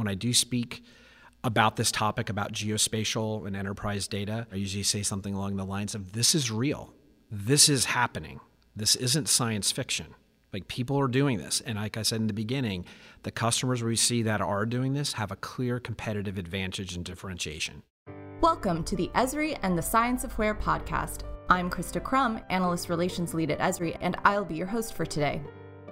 when 0.00 0.08
I 0.08 0.14
do 0.14 0.32
speak 0.32 0.82
about 1.44 1.76
this 1.76 1.92
topic 1.92 2.30
about 2.30 2.52
geospatial 2.52 3.46
and 3.46 3.54
enterprise 3.54 4.08
data, 4.08 4.46
I 4.50 4.56
usually 4.56 4.82
say 4.82 5.02
something 5.02 5.34
along 5.34 5.56
the 5.56 5.64
lines 5.64 5.94
of 5.94 6.12
this 6.12 6.34
is 6.34 6.50
real. 6.50 6.94
This 7.30 7.68
is 7.68 7.84
happening. 7.84 8.40
This 8.74 8.96
isn't 8.96 9.28
science 9.28 9.70
fiction. 9.70 10.14
Like 10.54 10.68
people 10.68 10.98
are 10.98 11.06
doing 11.06 11.36
this. 11.36 11.60
And 11.60 11.76
like 11.76 11.98
I 11.98 12.02
said 12.02 12.20
in 12.20 12.28
the 12.28 12.32
beginning, 12.32 12.86
the 13.24 13.30
customers 13.30 13.84
we 13.84 13.94
see 13.94 14.22
that 14.22 14.40
are 14.40 14.64
doing 14.64 14.94
this 14.94 15.12
have 15.12 15.30
a 15.30 15.36
clear 15.36 15.78
competitive 15.78 16.38
advantage 16.38 16.96
and 16.96 17.04
differentiation. 17.04 17.82
Welcome 18.40 18.82
to 18.84 18.96
the 18.96 19.10
Esri 19.14 19.58
and 19.62 19.76
the 19.76 19.82
Science 19.82 20.24
of 20.24 20.32
Where 20.38 20.54
podcast. 20.54 21.24
I'm 21.50 21.68
Krista 21.68 22.02
Crum, 22.02 22.40
Analyst 22.48 22.88
Relations 22.88 23.34
Lead 23.34 23.50
at 23.50 23.58
Esri, 23.58 23.98
and 24.00 24.16
I'll 24.24 24.46
be 24.46 24.54
your 24.54 24.66
host 24.66 24.94
for 24.94 25.04
today. 25.04 25.42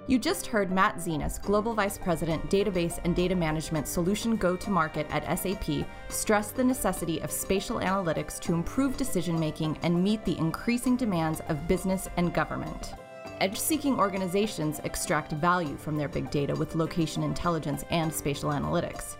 You 0.09 0.17
just 0.17 0.47
heard 0.47 0.71
Matt 0.71 0.95
Zenus, 0.95 1.39
Global 1.39 1.75
Vice 1.75 1.95
President, 1.95 2.49
Database 2.49 2.99
and 3.03 3.15
Data 3.15 3.35
Management 3.35 3.87
Solution 3.87 4.37
Go 4.37 4.55
to 4.55 4.71
Market 4.71 5.05
at 5.11 5.37
SAP, 5.37 5.85
stress 6.09 6.49
the 6.49 6.63
necessity 6.63 7.19
of 7.19 7.29
spatial 7.29 7.77
analytics 7.77 8.39
to 8.39 8.55
improve 8.55 8.97
decision 8.97 9.39
making 9.39 9.77
and 9.83 10.03
meet 10.03 10.25
the 10.25 10.35
increasing 10.39 10.97
demands 10.97 11.41
of 11.47 11.67
business 11.67 12.09
and 12.17 12.33
government. 12.33 12.95
Edge 13.39 13.59
seeking 13.59 13.99
organizations 13.99 14.81
extract 14.83 15.33
value 15.33 15.77
from 15.77 15.95
their 15.95 16.09
big 16.09 16.31
data 16.31 16.55
with 16.55 16.73
location 16.73 17.21
intelligence 17.21 17.85
and 17.91 18.11
spatial 18.11 18.49
analytics. 18.49 19.15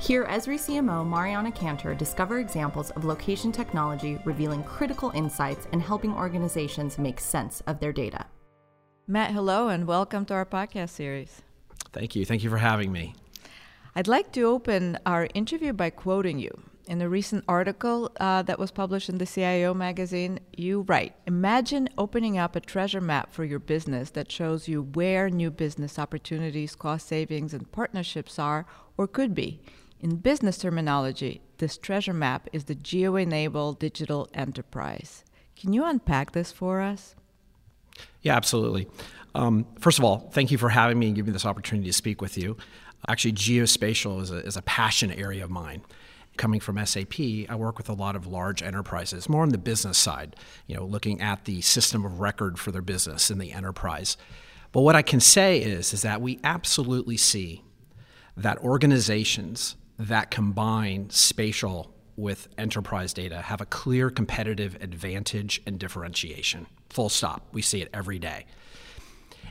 Hear, 0.00 0.24
Esri 0.24 0.56
CMO 0.56 1.08
Mariana 1.08 1.52
Kantor 1.52 1.96
discover 1.96 2.40
examples 2.40 2.90
of 2.90 3.04
location 3.04 3.52
technology 3.52 4.18
revealing 4.24 4.64
critical 4.64 5.12
insights 5.14 5.68
and 5.70 5.80
helping 5.80 6.12
organizations 6.12 6.98
make 6.98 7.20
sense 7.20 7.62
of 7.68 7.78
their 7.78 7.92
data. 7.92 8.26
Matt, 9.06 9.32
hello 9.32 9.68
and 9.68 9.86
welcome 9.86 10.24
to 10.24 10.32
our 10.32 10.46
podcast 10.46 10.88
series. 10.88 11.42
Thank 11.92 12.16
you. 12.16 12.24
Thank 12.24 12.42
you 12.42 12.48
for 12.48 12.56
having 12.56 12.90
me. 12.90 13.14
I'd 13.94 14.08
like 14.08 14.32
to 14.32 14.44
open 14.44 14.98
our 15.04 15.28
interview 15.34 15.74
by 15.74 15.90
quoting 15.90 16.38
you. 16.38 16.62
In 16.86 17.02
a 17.02 17.08
recent 17.10 17.44
article 17.46 18.10
uh, 18.18 18.40
that 18.44 18.58
was 18.58 18.70
published 18.70 19.10
in 19.10 19.18
the 19.18 19.26
CIO 19.26 19.74
magazine, 19.74 20.40
you 20.56 20.86
write 20.88 21.14
Imagine 21.26 21.90
opening 21.98 22.38
up 22.38 22.56
a 22.56 22.60
treasure 22.60 23.02
map 23.02 23.30
for 23.30 23.44
your 23.44 23.58
business 23.58 24.08
that 24.12 24.32
shows 24.32 24.68
you 24.68 24.80
where 24.94 25.28
new 25.28 25.50
business 25.50 25.98
opportunities, 25.98 26.74
cost 26.74 27.06
savings, 27.06 27.52
and 27.52 27.70
partnerships 27.72 28.38
are 28.38 28.64
or 28.96 29.06
could 29.06 29.34
be. 29.34 29.60
In 30.00 30.16
business 30.16 30.56
terminology, 30.56 31.42
this 31.58 31.76
treasure 31.76 32.14
map 32.14 32.48
is 32.54 32.64
the 32.64 32.74
geo 32.74 33.16
enabled 33.16 33.80
digital 33.80 34.30
enterprise. 34.32 35.24
Can 35.60 35.74
you 35.74 35.84
unpack 35.84 36.32
this 36.32 36.52
for 36.52 36.80
us? 36.80 37.14
Yeah, 38.22 38.36
absolutely. 38.36 38.88
Um, 39.34 39.66
first 39.78 39.98
of 39.98 40.04
all, 40.04 40.30
thank 40.32 40.50
you 40.50 40.58
for 40.58 40.68
having 40.68 40.98
me 40.98 41.06
and 41.06 41.16
giving 41.16 41.30
me 41.30 41.32
this 41.32 41.44
opportunity 41.44 41.88
to 41.88 41.92
speak 41.92 42.20
with 42.20 42.38
you. 42.38 42.56
Actually, 43.08 43.32
geospatial 43.32 44.22
is 44.22 44.30
a, 44.30 44.36
is 44.38 44.56
a 44.56 44.62
passion 44.62 45.10
area 45.10 45.44
of 45.44 45.50
mine. 45.50 45.82
Coming 46.36 46.58
from 46.58 46.84
SAP, 46.84 47.20
I 47.48 47.54
work 47.54 47.78
with 47.78 47.88
a 47.88 47.92
lot 47.92 48.16
of 48.16 48.26
large 48.26 48.62
enterprises, 48.62 49.28
more 49.28 49.42
on 49.42 49.50
the 49.50 49.58
business 49.58 49.98
side, 49.98 50.34
you 50.66 50.74
know, 50.74 50.84
looking 50.84 51.20
at 51.20 51.44
the 51.44 51.60
system 51.60 52.04
of 52.04 52.18
record 52.18 52.58
for 52.58 52.72
their 52.72 52.82
business 52.82 53.30
in 53.30 53.38
the 53.38 53.52
enterprise. 53.52 54.16
But 54.72 54.80
what 54.80 54.96
I 54.96 55.02
can 55.02 55.20
say 55.20 55.58
is, 55.58 55.92
is 55.92 56.02
that 56.02 56.20
we 56.20 56.40
absolutely 56.42 57.16
see 57.16 57.62
that 58.36 58.58
organizations 58.58 59.76
that 59.96 60.32
combine 60.32 61.10
spatial 61.10 61.93
with 62.16 62.48
enterprise 62.58 63.12
data 63.12 63.42
have 63.42 63.60
a 63.60 63.66
clear 63.66 64.10
competitive 64.10 64.76
advantage 64.80 65.62
and 65.66 65.78
differentiation. 65.78 66.66
Full 66.90 67.08
stop. 67.08 67.46
We 67.52 67.62
see 67.62 67.82
it 67.82 67.90
every 67.92 68.18
day. 68.18 68.46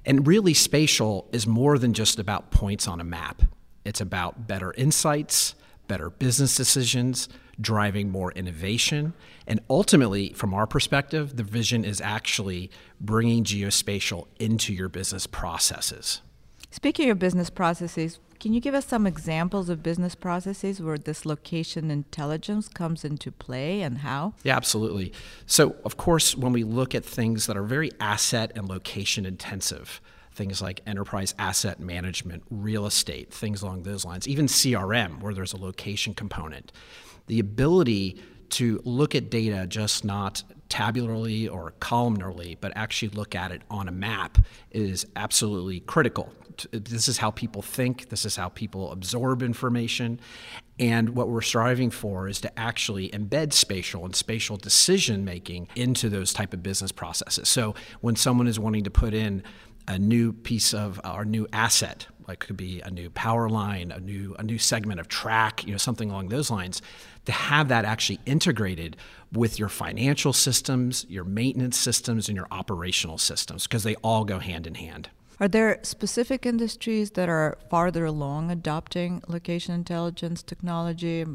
And 0.06 0.28
really, 0.28 0.54
spatial 0.54 1.30
is 1.32 1.48
more 1.48 1.78
than 1.78 1.94
just 1.94 2.20
about 2.20 2.52
points 2.52 2.88
on 2.88 3.00
a 3.00 3.04
map. 3.04 3.44
It's 3.86 4.02
about 4.02 4.48
better 4.48 4.74
insights, 4.74 5.56
better 5.88 6.10
business 6.10 6.56
decisions, 6.56 7.30
driving 7.60 8.10
more 8.10 8.32
innovation. 8.32 9.14
And 9.48 9.60
ultimately, 9.70 10.34
from 10.34 10.54
our 10.54 10.68
perspective, 10.68 11.38
the 11.38 11.44
vision 11.44 11.86
is 11.86 12.02
actually 12.02 12.72
bringing 13.00 13.44
geospatial 13.44 14.28
into 14.40 14.74
your 14.74 14.90
business 14.90 15.28
processes. 15.28 16.22
Speaking 16.72 17.10
of 17.10 17.20
business 17.20 17.50
processes, 17.50 18.20
can 18.44 18.54
you 18.54 18.60
give 18.60 18.76
us 18.76 18.86
some 18.86 19.08
examples 19.08 19.70
of 19.70 19.82
business 19.82 20.16
processes 20.16 20.82
where 20.82 20.98
this 20.98 21.26
location 21.26 21.90
intelligence 21.90 22.68
comes 22.68 23.06
into 23.06 23.32
play 23.32 23.82
and 23.82 24.00
how? 24.00 24.34
Yeah, 24.44 24.58
absolutely. 24.58 25.14
So, 25.46 25.78
of 25.86 25.96
course, 25.96 26.36
when 26.36 26.52
we 26.52 26.66
look 26.66 26.94
at 26.94 27.06
things 27.06 27.46
that 27.46 27.56
are 27.56 27.64
very 27.64 27.90
asset 28.02 28.52
and 28.54 28.68
location 28.68 29.26
intensive, 29.26 30.02
things 30.34 30.62
like 30.62 30.82
enterprise 30.86 31.34
asset 31.40 31.80
management, 31.80 32.44
real 32.50 32.86
estate, 32.86 33.34
things 33.34 33.62
along 33.62 33.84
those 33.84 34.04
lines, 34.04 34.28
even 34.28 34.48
CRM, 34.48 35.22
where 35.22 35.34
there's 35.34 35.54
a 35.54 35.58
location 35.58 36.14
component, 36.14 36.74
the 37.28 37.40
ability 37.40 38.22
to 38.50 38.82
look 38.84 39.16
at 39.16 39.30
data 39.30 39.66
just 39.68 40.04
not 40.04 40.44
tabularly 40.68 41.50
or 41.50 41.72
columnarly, 41.80 42.58
but 42.60 42.74
actually 42.76 43.08
look 43.08 43.36
at 43.36 43.52
it 43.52 43.62
on 43.70 43.88
a 43.88 43.92
map 43.94 44.38
is 44.70 45.06
absolutely 45.16 45.80
critical 45.80 46.34
this 46.72 47.08
is 47.08 47.18
how 47.18 47.32
people 47.32 47.62
think, 47.62 48.10
this 48.10 48.26
is 48.26 48.36
how 48.36 48.50
people 48.50 48.92
absorb 48.92 49.42
information. 49.42 50.20
And 50.80 51.10
what 51.10 51.30
we're 51.30 51.42
striving 51.42 51.92
for 51.92 52.28
is 52.28 52.42
to 52.42 52.60
actually 52.60 53.10
embed 53.10 53.54
spatial 53.54 54.06
and 54.06 54.16
spatial 54.16 54.58
decision 54.58 55.24
making 55.24 55.68
into 55.76 56.10
those 56.10 56.34
type 56.34 56.54
of 56.54 56.64
business 56.64 56.92
processes. 56.92 57.50
So 57.50 57.76
when 58.02 58.16
someone 58.16 58.48
is 58.48 58.60
wanting 58.60 58.84
to 58.86 58.92
put 58.92 59.14
in 59.14 59.44
a 59.88 60.00
new 60.00 60.34
piece 60.34 60.74
of 60.74 61.00
uh, 61.00 61.10
our 61.10 61.26
new 61.26 61.48
asset, 61.52 62.08
like 62.28 62.40
could 62.40 62.56
be 62.56 62.80
a 62.82 62.90
new 62.90 63.10
power 63.10 63.50
line, 63.50 63.92
a 63.92 64.00
new 64.00 64.34
a 64.40 64.44
new 64.44 64.58
segment 64.58 65.00
of 65.00 65.08
track, 65.10 65.66
you 65.66 65.72
know, 65.72 65.78
something 65.78 66.10
along 66.10 66.30
those 66.30 66.50
lines, 66.50 66.82
to 67.26 67.32
have 67.32 67.68
that 67.68 67.84
actually 67.86 68.20
integrated 68.26 68.96
with 69.34 69.60
your 69.60 69.70
financial 69.70 70.32
systems, 70.32 71.06
your 71.10 71.26
maintenance 71.26 71.78
systems, 71.78 72.30
and 72.30 72.36
your 72.36 72.48
operational 72.50 73.18
systems, 73.18 73.68
because 73.68 73.84
they 73.84 73.96
all 73.96 74.24
go 74.24 74.40
hand 74.40 74.68
in 74.68 74.76
hand. 74.76 75.10
Are 75.44 75.50
there 75.50 75.80
specific 75.84 76.46
industries 76.46 77.12
that 77.12 77.28
are 77.28 77.58
farther 77.70 78.06
along 78.06 78.50
adopting 78.50 79.22
location 79.28 79.76
intelligence 79.76 80.42
technology, 80.42 81.26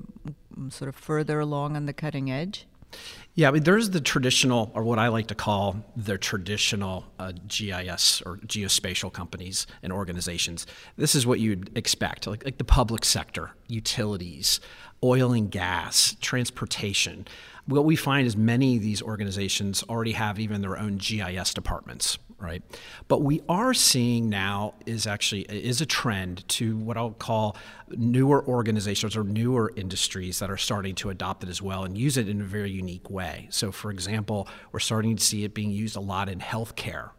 sort 0.70 0.88
of 0.88 0.96
further 0.96 1.41
along 1.41 1.76
on 1.76 1.84
the 1.84 1.92
cutting 1.92 2.30
edge? 2.30 2.66
Yeah, 3.34 3.48
I 3.48 3.50
mean, 3.50 3.64
there's 3.64 3.91
the 3.91 4.00
traditional, 4.00 4.70
or 4.74 4.82
what 4.82 4.98
I 4.98 5.08
like 5.08 5.26
to 5.26 5.34
call 5.34 5.84
the 5.94 6.16
traditional 6.16 7.04
uh, 7.19 7.32
GIS 7.48 8.22
or 8.22 8.38
geospatial 8.46 9.12
companies 9.12 9.66
and 9.82 9.92
organizations. 9.92 10.66
This 10.96 11.14
is 11.14 11.26
what 11.26 11.38
you'd 11.38 11.76
expect, 11.76 12.26
like, 12.26 12.46
like 12.46 12.56
the 12.56 12.64
public 12.64 13.04
sector, 13.04 13.50
utilities, 13.66 14.58
oil 15.04 15.34
and 15.34 15.50
gas, 15.50 16.16
transportation. 16.22 17.28
What 17.66 17.84
we 17.84 17.94
find 17.94 18.26
is 18.26 18.38
many 18.38 18.78
of 18.78 18.82
these 18.82 19.02
organizations 19.02 19.82
already 19.82 20.12
have 20.12 20.40
even 20.40 20.62
their 20.62 20.78
own 20.78 20.96
GIS 20.96 21.52
departments 21.52 22.16
right? 22.41 22.62
But 23.09 23.22
we 23.22 23.43
are 23.49 23.75
seeing 23.75 24.28
now 24.28 24.75
is 24.87 25.06
actually 25.06 25.43
is 25.43 25.81
a 25.81 25.87
trend 25.87 26.47
to 26.49 26.76
what 26.76 26.97
I'll 26.97 27.10
call 27.10 27.56
newer 27.91 28.47
organizations 28.47 29.16
or 29.16 29.25
newer 29.25 29.72
industries 29.75 30.38
that 30.38 30.50
are 30.50 30.56
starting 30.56 30.94
to 30.97 31.10
adopt 31.10 31.43
it 31.43 31.49
as 31.49 31.60
well 31.60 31.84
and 31.84 31.99
use 31.99 32.16
it 32.16 32.28
in 32.28 32.41
a 32.41 32.44
very 32.44 32.71
unique 32.71 33.10
way. 33.10 33.49
So, 33.50 33.72
for 33.72 33.91
example, 33.91 34.49
we're 34.72 34.81
starting 34.81 35.16
to 35.16 35.25
see 35.25 35.44
it 35.44 35.54
being 35.54 35.71
used 35.71 35.97
a 35.97 36.00
lot 36.00 36.28
in 36.28 36.38
healthcare, 36.38 37.10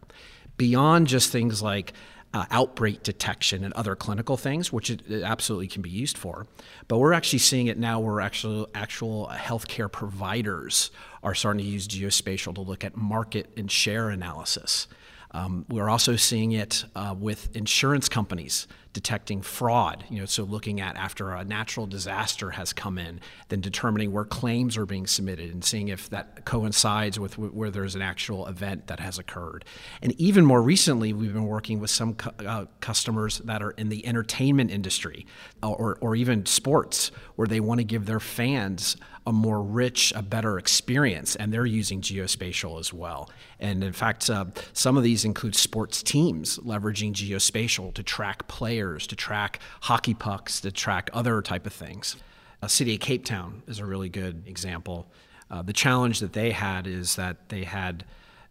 beyond 0.56 1.06
just 1.06 1.30
things 1.30 1.62
like 1.62 1.92
uh, 2.32 2.46
outbreak 2.50 3.02
detection 3.02 3.64
and 3.64 3.74
other 3.74 3.96
clinical 3.96 4.36
things, 4.36 4.72
which 4.72 4.88
it, 4.88 5.02
it, 5.10 5.22
absolutely 5.22 5.66
can 5.66 5.82
be 5.82 5.90
used 5.90 6.16
for. 6.16 6.46
But 6.86 6.98
we're 6.98 7.12
actually 7.12 7.40
seeing 7.40 7.66
it 7.66 7.76
now 7.76 7.98
where 7.98 8.20
actual 8.20 8.68
actual 8.74 9.30
healthcare 9.32 9.90
providers 9.90 10.92
are 11.22 11.34
starting 11.34 11.64
to 11.64 11.70
use 11.70 11.88
geospatial 11.88 12.54
to 12.54 12.60
look 12.60 12.84
at 12.84 12.96
market 12.96 13.50
and 13.56 13.70
share 13.70 14.10
analysis. 14.10 14.86
Um, 15.32 15.64
we're 15.68 15.88
also 15.88 16.16
seeing 16.16 16.52
it 16.52 16.84
uh, 16.94 17.14
with 17.18 17.54
insurance 17.54 18.08
companies 18.08 18.66
detecting 18.92 19.40
fraud. 19.40 20.04
You 20.10 20.20
know, 20.20 20.26
so 20.26 20.42
looking 20.42 20.80
at 20.80 20.96
after 20.96 21.30
a 21.30 21.44
natural 21.44 21.86
disaster 21.86 22.50
has 22.50 22.72
come 22.72 22.98
in, 22.98 23.20
then 23.48 23.60
determining 23.60 24.12
where 24.12 24.24
claims 24.24 24.76
are 24.76 24.86
being 24.86 25.06
submitted 25.06 25.52
and 25.52 25.64
seeing 25.64 25.88
if 25.88 26.10
that 26.10 26.44
coincides 26.44 27.18
with 27.18 27.38
where 27.38 27.70
there's 27.70 27.94
an 27.94 28.02
actual 28.02 28.46
event 28.46 28.88
that 28.88 28.98
has 28.98 29.18
occurred. 29.18 29.64
And 30.02 30.12
even 30.20 30.44
more 30.44 30.60
recently, 30.60 31.12
we've 31.12 31.32
been 31.32 31.46
working 31.46 31.78
with 31.78 31.90
some 31.90 32.14
cu- 32.14 32.44
uh, 32.44 32.64
customers 32.80 33.38
that 33.44 33.62
are 33.62 33.70
in 33.72 33.88
the 33.88 34.04
entertainment 34.06 34.70
industry 34.70 35.26
uh, 35.62 35.70
or, 35.70 35.96
or 36.00 36.16
even 36.16 36.46
sports, 36.46 37.12
where 37.36 37.46
they 37.46 37.60
want 37.60 37.78
to 37.78 37.84
give 37.84 38.06
their 38.06 38.20
fans 38.20 38.96
a 39.30 39.32
more 39.32 39.62
rich, 39.62 40.12
a 40.16 40.22
better 40.22 40.58
experience, 40.58 41.36
and 41.36 41.54
they're 41.54 41.64
using 41.64 42.00
geospatial 42.00 42.80
as 42.80 42.92
well. 42.92 43.30
And 43.60 43.84
in 43.84 43.92
fact, 43.92 44.28
uh, 44.28 44.46
some 44.72 44.96
of 44.96 45.04
these 45.04 45.24
include 45.24 45.54
sports 45.54 46.02
teams 46.02 46.58
leveraging 46.58 47.12
geospatial 47.12 47.94
to 47.94 48.02
track 48.02 48.48
players, 48.48 49.06
to 49.06 49.14
track 49.14 49.60
hockey 49.82 50.14
pucks, 50.14 50.60
to 50.62 50.72
track 50.72 51.10
other 51.12 51.40
type 51.42 51.64
of 51.64 51.72
things. 51.72 52.16
A 52.60 52.68
city 52.68 52.94
of 52.94 53.00
Cape 53.00 53.24
Town 53.24 53.62
is 53.68 53.78
a 53.78 53.86
really 53.86 54.08
good 54.08 54.42
example. 54.48 55.06
Uh, 55.48 55.62
the 55.62 55.72
challenge 55.72 56.18
that 56.18 56.32
they 56.32 56.50
had 56.50 56.88
is 56.88 57.14
that 57.14 57.50
they 57.50 57.62
had 57.62 58.04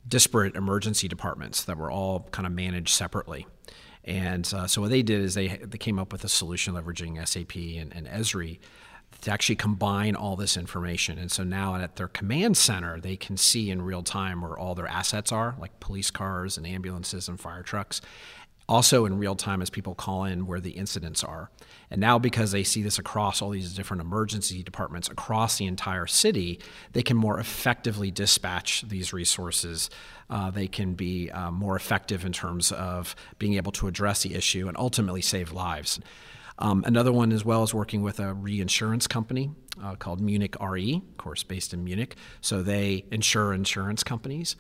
disparate 0.08 0.56
emergency 0.56 1.10
departments 1.10 1.66
that 1.66 1.78
were 1.78 1.92
all 1.92 2.30
kind 2.31 2.48
of 2.48 2.54
managed 2.54 2.94
separately 2.96 3.46
And 4.06 4.52
uh, 4.54 4.66
so 4.68 4.81
what 4.81 4.92
they 4.92 5.04
did 5.04 5.22
is 5.22 5.34
they 5.34 5.48
they 5.48 5.78
came 5.78 6.00
up 6.00 6.12
with 6.14 6.24
a 6.24 6.30
solution 6.30 6.74
leveraging 6.74 7.16
SAP 7.28 7.56
and, 7.56 7.94
and 7.94 8.08
Esri 8.08 8.60
to 9.21 9.31
actually 9.31 9.56
combine 9.56 10.16
all 10.16 10.36
this 10.36 10.56
information. 10.56 11.18
And 11.18 11.31
so 11.31 11.44
now 11.44 11.75
at 11.75 11.95
their 11.98 12.07
command 12.07 12.57
center, 12.57 13.00
they 13.00 13.16
can 13.16 13.38
see 13.38 13.69
in 13.69 13.81
real 13.81 14.04
time 14.04 14.42
where 14.42 14.57
all 14.57 14.75
their 14.75 14.88
assets 14.88 15.31
are, 15.31 15.56
like 15.60 15.80
police 15.80 16.12
cars 16.12 16.57
and 16.57 16.66
ambulances 16.66 17.27
and 17.27 17.39
fire 17.39 17.63
trucks. 17.63 18.01
Also, 18.69 19.06
in 19.06 19.18
real 19.18 19.36
time, 19.36 19.63
as 19.63 19.71
people 19.71 19.95
call 19.95 20.25
in 20.25 20.45
where 20.45 20.60
the 20.60 20.69
incidents 20.69 21.24
are. 21.24 21.50
And 21.89 22.00
now, 22.00 22.19
because 22.19 22.51
they 22.51 22.63
see 22.63 22.83
this 22.83 23.00
across 23.00 23.42
all 23.42 23.50
these 23.50 23.74
different 23.74 24.00
emergency 24.00 24.62
departments 24.62 25.10
across 25.10 25.57
the 25.57 25.66
entire 25.66 26.06
city, 26.06 26.60
they 26.94 27.01
can 27.01 27.18
more 27.18 27.39
effectively 27.39 28.12
dispatch 28.12 28.83
these 28.88 29.12
resources. 29.12 29.89
Uh, 30.30 30.51
they 30.51 30.68
can 30.68 30.94
be 30.94 31.31
uh, 31.31 31.50
more 31.50 31.75
effective 31.75 32.24
in 32.24 32.31
terms 32.31 32.71
of 32.71 33.16
being 33.39 33.56
able 33.56 33.71
to 33.71 33.88
address 33.88 34.21
the 34.21 34.36
issue 34.36 34.68
and 34.68 34.77
ultimately 34.77 35.21
save 35.24 35.51
lives. 35.51 36.00
Um, 36.59 36.83
another 36.85 37.11
one, 37.11 37.31
as 37.31 37.44
well, 37.44 37.63
is 37.63 37.73
working 37.73 38.01
with 38.03 38.19
a 38.19 38.33
reinsurance 38.33 39.07
company 39.07 39.50
uh, 39.81 39.95
called 39.95 40.19
Munich 40.19 40.56
Re, 40.61 40.95
of 40.95 41.17
course, 41.17 41.41
based 41.41 41.73
in 41.73 41.83
Munich. 41.83 42.15
So 42.41 42.61
they 42.61 43.06
insure 43.11 43.53
insurance 43.53 44.03
companies. 44.03 44.56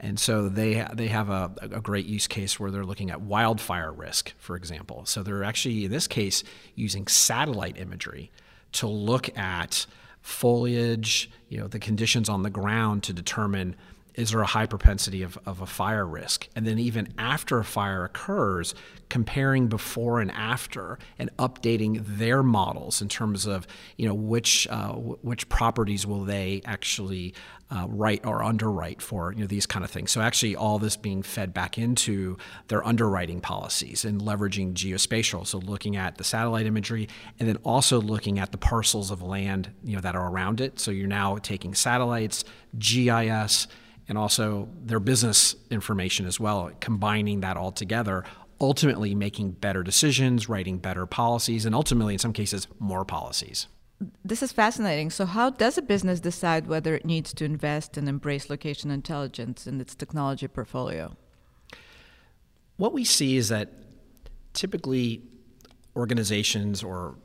And 0.00 0.18
so 0.18 0.48
they 0.48 0.84
they 0.92 1.06
have 1.06 1.30
a, 1.30 1.52
a 1.62 1.80
great 1.80 2.06
use 2.06 2.26
case 2.26 2.58
where 2.58 2.70
they're 2.70 2.84
looking 2.84 3.10
at 3.10 3.20
wildfire 3.20 3.92
risk, 3.92 4.34
for 4.38 4.56
example. 4.56 5.06
So 5.06 5.22
they're 5.22 5.44
actually 5.44 5.84
in 5.84 5.90
this 5.92 6.08
case 6.08 6.42
using 6.74 7.06
satellite 7.06 7.78
imagery 7.78 8.32
to 8.72 8.88
look 8.88 9.36
at 9.38 9.86
foliage, 10.20 11.30
you 11.48 11.58
know, 11.58 11.68
the 11.68 11.78
conditions 11.78 12.28
on 12.28 12.42
the 12.42 12.50
ground 12.50 13.04
to 13.04 13.12
determine 13.12 13.76
is 14.14 14.30
there 14.30 14.40
a 14.40 14.46
high 14.46 14.66
propensity 14.66 15.22
of, 15.22 15.38
of 15.44 15.60
a 15.60 15.66
fire 15.66 16.06
risk? 16.06 16.48
And 16.54 16.66
then 16.66 16.78
even 16.78 17.12
after 17.18 17.58
a 17.58 17.64
fire 17.64 18.04
occurs, 18.04 18.74
comparing 19.08 19.68
before 19.68 20.20
and 20.20 20.30
after 20.32 20.98
and 21.18 21.30
updating 21.36 22.02
their 22.04 22.42
models 22.42 23.02
in 23.02 23.08
terms 23.08 23.46
of 23.46 23.66
you 23.96 24.08
know 24.08 24.14
which 24.14 24.66
uh, 24.70 24.88
w- 24.88 25.18
which 25.22 25.48
properties 25.48 26.06
will 26.06 26.24
they 26.24 26.62
actually 26.64 27.34
uh, 27.70 27.86
write 27.88 28.24
or 28.24 28.42
underwrite 28.42 29.02
for 29.02 29.32
you 29.32 29.40
know 29.40 29.46
these 29.46 29.66
kind 29.66 29.84
of 29.84 29.90
things. 29.90 30.10
So 30.12 30.20
actually, 30.20 30.56
all 30.56 30.78
this 30.78 30.96
being 30.96 31.22
fed 31.22 31.52
back 31.52 31.76
into 31.78 32.36
their 32.68 32.86
underwriting 32.86 33.40
policies 33.40 34.04
and 34.04 34.20
leveraging 34.20 34.74
geospatial. 34.74 35.46
So 35.46 35.58
looking 35.58 35.96
at 35.96 36.18
the 36.18 36.24
satellite 36.24 36.66
imagery 36.66 37.08
and 37.38 37.48
then 37.48 37.56
also 37.64 38.00
looking 38.00 38.38
at 38.38 38.52
the 38.52 38.58
parcels 38.58 39.10
of 39.10 39.22
land 39.22 39.70
you 39.84 39.96
know 39.96 40.00
that 40.02 40.14
are 40.14 40.30
around 40.30 40.60
it. 40.60 40.78
So 40.78 40.90
you're 40.90 41.08
now 41.08 41.38
taking 41.38 41.74
satellites, 41.74 42.44
GIS 42.78 43.66
and 44.08 44.18
also 44.18 44.68
their 44.84 45.00
business 45.00 45.56
information 45.70 46.26
as 46.26 46.38
well, 46.38 46.70
combining 46.80 47.40
that 47.40 47.56
all 47.56 47.72
together, 47.72 48.24
ultimately 48.60 49.14
making 49.14 49.52
better 49.52 49.82
decisions, 49.82 50.48
writing 50.48 50.78
better 50.78 51.06
policies, 51.06 51.66
and 51.66 51.74
ultimately, 51.74 52.14
in 52.14 52.18
some 52.18 52.32
cases, 52.32 52.68
more 52.78 53.04
policies. 53.04 53.66
This 54.24 54.42
is 54.42 54.52
fascinating. 54.52 55.10
So, 55.10 55.24
how 55.24 55.50
does 55.50 55.78
a 55.78 55.82
business 55.82 56.20
decide 56.20 56.66
whether 56.66 56.94
it 56.94 57.04
needs 57.04 57.32
to 57.34 57.44
invest 57.44 57.96
and 57.96 58.08
embrace 58.08 58.50
location 58.50 58.90
intelligence 58.90 59.66
in 59.66 59.80
its 59.80 59.94
technology 59.94 60.48
portfolio? 60.48 61.16
What 62.76 62.92
we 62.92 63.04
see 63.04 63.36
is 63.36 63.48
that 63.48 63.70
typically 64.52 65.22
organizations 65.96 66.82
or 66.82 67.16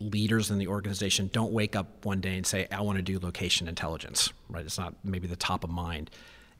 leaders 0.00 0.50
in 0.50 0.58
the 0.58 0.68
organization 0.68 1.30
don't 1.32 1.52
wake 1.52 1.74
up 1.74 2.04
one 2.04 2.20
day 2.20 2.36
and 2.36 2.46
say, 2.46 2.66
I 2.70 2.80
want 2.82 2.96
to 2.96 3.02
do 3.02 3.18
location 3.18 3.68
intelligence, 3.68 4.32
right? 4.48 4.64
It's 4.64 4.78
not 4.78 4.94
maybe 5.04 5.26
the 5.26 5.36
top 5.36 5.64
of 5.64 5.70
mind. 5.70 6.10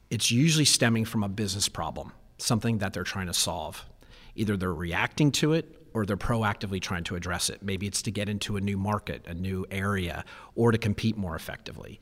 It's 0.09 0.31
usually 0.31 0.65
stemming 0.65 1.05
from 1.05 1.23
a 1.23 1.29
business 1.29 1.69
problem, 1.69 2.11
something 2.37 2.79
that 2.79 2.93
they're 2.93 3.03
trying 3.03 3.27
to 3.27 3.33
solve. 3.33 3.85
Either 4.35 4.57
they're 4.57 4.73
reacting 4.73 5.31
to 5.33 5.53
it 5.53 5.79
or 5.93 6.05
they're 6.05 6.17
proactively 6.17 6.81
trying 6.81 7.03
to 7.05 7.15
address 7.15 7.49
it. 7.49 7.63
Maybe 7.63 7.87
it's 7.87 8.01
to 8.03 8.11
get 8.11 8.29
into 8.29 8.57
a 8.57 8.61
new 8.61 8.77
market, 8.77 9.25
a 9.27 9.33
new 9.33 9.65
area, 9.71 10.25
or 10.55 10.71
to 10.71 10.77
compete 10.77 11.17
more 11.17 11.35
effectively. 11.35 11.99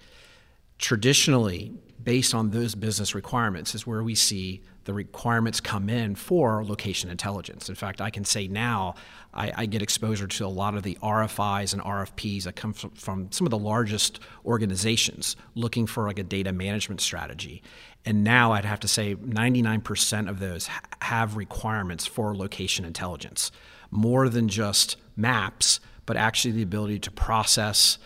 Traditionally, 0.77 1.73
based 2.03 2.33
on 2.33 2.51
those 2.51 2.75
business 2.75 3.15
requirements, 3.15 3.73
is 3.73 3.87
where 3.87 4.03
we 4.03 4.15
see 4.15 4.61
the 4.87 4.93
requirements 4.93 5.59
come 5.59 5.89
in 5.89 6.15
for 6.15 6.63
location 6.63 7.09
intelligence. 7.09 7.67
In 7.67 7.75
fact, 7.75 7.99
I 7.99 8.09
can 8.09 8.23
say 8.23 8.47
now 8.47 8.95
I, 9.33 9.51
I, 9.53 9.65
get 9.65 9.81
exposure 9.81 10.27
to 10.27 10.45
a 10.45 10.47
lot 10.47 10.75
of 10.75 10.83
the 10.83 10.97
RFIs 11.03 11.73
and 11.73 11.81
RFPs 11.81 12.43
that 12.43 12.55
come 12.55 12.71
from, 12.71 12.91
from, 12.91 13.29
some 13.33 13.45
of 13.45 13.51
the 13.51 13.57
largest 13.57 14.21
organizations 14.45 15.35
looking 15.55 15.87
for 15.87 16.05
like 16.05 16.19
a 16.19 16.23
data 16.23 16.53
management 16.53 17.01
strategy. 17.01 17.61
And 18.05 18.23
now 18.23 18.53
I'd 18.53 18.63
have 18.63 18.79
to 18.79 18.87
say 18.87 19.15
99% 19.15 20.29
of 20.29 20.39
those 20.39 20.67
ha- 20.67 20.79
have 21.01 21.35
requirements 21.35 22.05
for 22.05 22.33
location 22.33 22.85
intelligence, 22.85 23.51
more 23.91 24.29
than 24.29 24.47
just 24.47 24.95
maps, 25.17 25.81
but 26.05 26.15
actually 26.15 26.53
the 26.53 26.63
ability 26.63 26.99
to 26.99 27.11
process, 27.11 27.97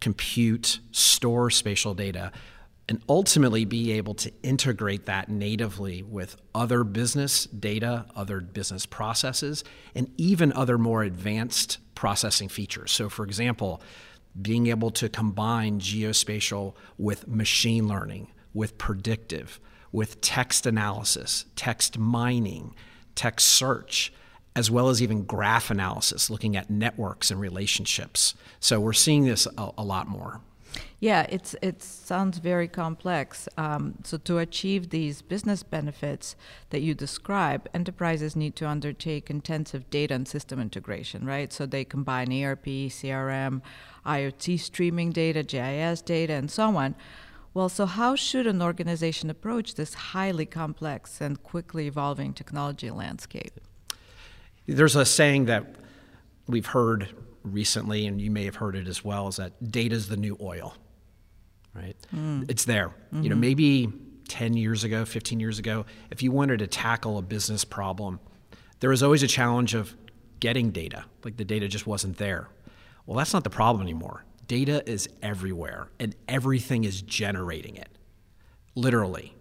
compute, 0.00 0.80
store 0.90 1.50
spatial 1.50 1.92
data 1.92 2.32
and 2.90 3.00
ultimately 3.08 3.64
be 3.64 3.92
able 3.92 4.14
to 4.14 4.32
integrate 4.42 5.06
that 5.06 5.28
natively 5.28 6.02
with 6.02 6.36
other 6.52 6.82
business 6.82 7.44
data, 7.46 8.04
other 8.16 8.40
business 8.40 8.84
processes, 8.84 9.62
and 9.94 10.10
even 10.16 10.52
other 10.54 10.76
more 10.76 11.04
advanced 11.04 11.78
processing 11.94 12.48
features. 12.48 12.90
So, 12.90 13.08
for 13.08 13.24
example, 13.24 13.80
being 14.42 14.66
able 14.66 14.90
to 14.90 15.08
combine 15.08 15.78
geospatial 15.78 16.74
with 16.98 17.28
machine 17.28 17.86
learning, 17.86 18.32
with 18.52 18.76
predictive, 18.76 19.60
with 19.92 20.20
text 20.20 20.66
analysis, 20.66 21.44
text 21.54 21.96
mining, 21.96 22.74
text 23.14 23.46
search, 23.46 24.12
as 24.56 24.68
well 24.68 24.88
as 24.88 25.00
even 25.00 25.22
graph 25.22 25.70
analysis, 25.70 26.28
looking 26.28 26.56
at 26.56 26.68
networks 26.68 27.30
and 27.30 27.40
relationships. 27.40 28.34
So, 28.58 28.80
we're 28.80 28.94
seeing 28.94 29.26
this 29.26 29.46
a, 29.56 29.70
a 29.78 29.84
lot 29.84 30.08
more. 30.08 30.40
Yeah, 30.98 31.26
it's 31.28 31.54
it 31.62 31.82
sounds 31.82 32.38
very 32.38 32.68
complex. 32.68 33.48
Um, 33.56 33.94
so 34.04 34.18
to 34.18 34.38
achieve 34.38 34.90
these 34.90 35.22
business 35.22 35.62
benefits 35.62 36.36
that 36.70 36.82
you 36.82 36.94
describe, 36.94 37.68
enterprises 37.72 38.36
need 38.36 38.54
to 38.56 38.68
undertake 38.68 39.30
intensive 39.30 39.88
data 39.88 40.14
and 40.14 40.28
system 40.28 40.60
integration, 40.60 41.24
right? 41.24 41.52
So 41.52 41.64
they 41.64 41.84
combine 41.84 42.30
ERP, 42.32 42.66
CRM, 42.66 43.62
IoT 44.04 44.60
streaming 44.60 45.10
data, 45.10 45.42
GIS 45.42 46.02
data, 46.02 46.34
and 46.34 46.50
so 46.50 46.76
on. 46.76 46.94
Well, 47.52 47.68
so 47.68 47.86
how 47.86 48.14
should 48.14 48.46
an 48.46 48.62
organization 48.62 49.28
approach 49.28 49.74
this 49.74 49.94
highly 49.94 50.46
complex 50.46 51.20
and 51.20 51.42
quickly 51.42 51.88
evolving 51.88 52.32
technology 52.32 52.90
landscape? 52.90 53.58
There's 54.66 54.94
a 54.94 55.04
saying 55.04 55.46
that 55.46 55.74
we've 56.46 56.66
heard 56.66 57.08
recently, 57.42 58.06
and 58.06 58.20
you 58.20 58.30
may 58.30 58.44
have 58.44 58.56
heard 58.56 58.76
it 58.76 58.88
as 58.88 59.04
well, 59.04 59.28
is 59.28 59.36
that 59.36 59.70
data 59.70 59.94
is 59.94 60.08
the 60.08 60.16
new 60.16 60.36
oil, 60.40 60.74
right? 61.74 61.96
Mm. 62.14 62.50
It's 62.50 62.64
there. 62.64 62.88
Mm-hmm. 62.88 63.22
You 63.22 63.28
know, 63.30 63.34
mm-hmm. 63.34 63.40
maybe 63.40 63.92
10 64.28 64.54
years 64.54 64.84
ago, 64.84 65.04
15 65.04 65.40
years 65.40 65.58
ago, 65.58 65.84
if 66.10 66.22
you 66.22 66.32
wanted 66.32 66.58
to 66.58 66.66
tackle 66.66 67.18
a 67.18 67.22
business 67.22 67.64
problem, 67.64 68.20
there 68.80 68.90
was 68.90 69.02
always 69.02 69.22
a 69.22 69.26
challenge 69.26 69.74
of 69.74 69.94
getting 70.38 70.70
data. 70.70 71.04
Like 71.24 71.36
the 71.36 71.44
data 71.44 71.68
just 71.68 71.86
wasn't 71.86 72.16
there. 72.16 72.48
Well, 73.06 73.16
that's 73.18 73.32
not 73.32 73.44
the 73.44 73.50
problem 73.50 73.82
anymore. 73.82 74.24
Data 74.46 74.88
is 74.90 75.08
everywhere, 75.22 75.90
and 75.98 76.14
everything 76.28 76.84
is 76.84 77.02
generating 77.02 77.76
it. 77.76 77.88
Literally. 78.74 79.34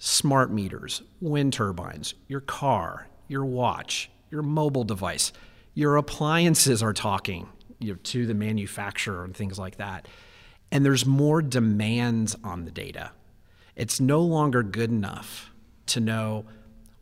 Smart 0.00 0.52
meters, 0.52 1.02
wind 1.20 1.52
turbines, 1.52 2.14
your 2.28 2.40
car, 2.40 3.08
your 3.26 3.44
watch, 3.44 4.10
your 4.30 4.42
mobile 4.42 4.84
device 4.84 5.32
your 5.78 5.94
appliances 5.94 6.82
are 6.82 6.92
talking 6.92 7.48
you 7.78 7.92
know, 7.92 7.98
to 8.02 8.26
the 8.26 8.34
manufacturer 8.34 9.22
and 9.22 9.36
things 9.36 9.60
like 9.60 9.76
that. 9.76 10.08
And 10.72 10.84
there's 10.84 11.06
more 11.06 11.40
demands 11.40 12.34
on 12.42 12.64
the 12.64 12.72
data. 12.72 13.12
It's 13.76 14.00
no 14.00 14.20
longer 14.22 14.64
good 14.64 14.90
enough 14.90 15.52
to 15.86 16.00
know, 16.00 16.46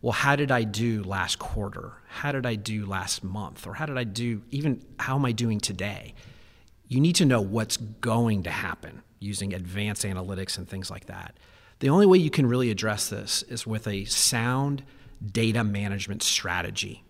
well, 0.02 0.12
how 0.12 0.36
did 0.36 0.50
I 0.50 0.64
do 0.64 1.02
last 1.04 1.38
quarter? 1.38 1.94
How 2.06 2.32
did 2.32 2.44
I 2.44 2.54
do 2.54 2.84
last 2.84 3.24
month? 3.24 3.66
Or 3.66 3.72
how 3.72 3.86
did 3.86 3.96
I 3.96 4.04
do, 4.04 4.42
even 4.50 4.84
how 4.98 5.16
am 5.16 5.24
I 5.24 5.32
doing 5.32 5.58
today? 5.58 6.12
You 6.86 7.00
need 7.00 7.16
to 7.16 7.24
know 7.24 7.40
what's 7.40 7.78
going 7.78 8.42
to 8.42 8.50
happen 8.50 9.02
using 9.20 9.54
advanced 9.54 10.04
analytics 10.04 10.58
and 10.58 10.68
things 10.68 10.90
like 10.90 11.06
that. 11.06 11.38
The 11.78 11.88
only 11.88 12.04
way 12.04 12.18
you 12.18 12.28
can 12.28 12.44
really 12.44 12.70
address 12.70 13.08
this 13.08 13.42
is 13.44 13.66
with 13.66 13.88
a 13.88 14.04
sound 14.04 14.82
data 15.32 15.64
management 15.64 16.22
strategy 16.22 17.05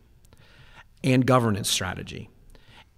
and 1.06 1.24
governance 1.24 1.70
strategy. 1.70 2.28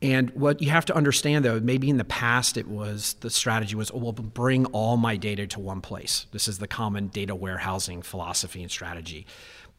And 0.00 0.30
what 0.30 0.62
you 0.62 0.70
have 0.70 0.84
to 0.86 0.96
understand, 0.96 1.44
though, 1.44 1.58
maybe 1.60 1.90
in 1.90 1.96
the 1.96 2.04
past 2.04 2.56
it 2.56 2.68
was 2.68 3.14
the 3.20 3.30
strategy 3.30 3.74
was, 3.74 3.90
oh, 3.90 3.98
well, 3.98 4.12
bring 4.12 4.66
all 4.66 4.96
my 4.96 5.16
data 5.16 5.46
to 5.48 5.60
one 5.60 5.80
place. 5.80 6.26
This 6.32 6.46
is 6.46 6.58
the 6.58 6.68
common 6.68 7.08
data 7.08 7.34
warehousing 7.34 8.02
philosophy 8.02 8.62
and 8.62 8.70
strategy. 8.70 9.26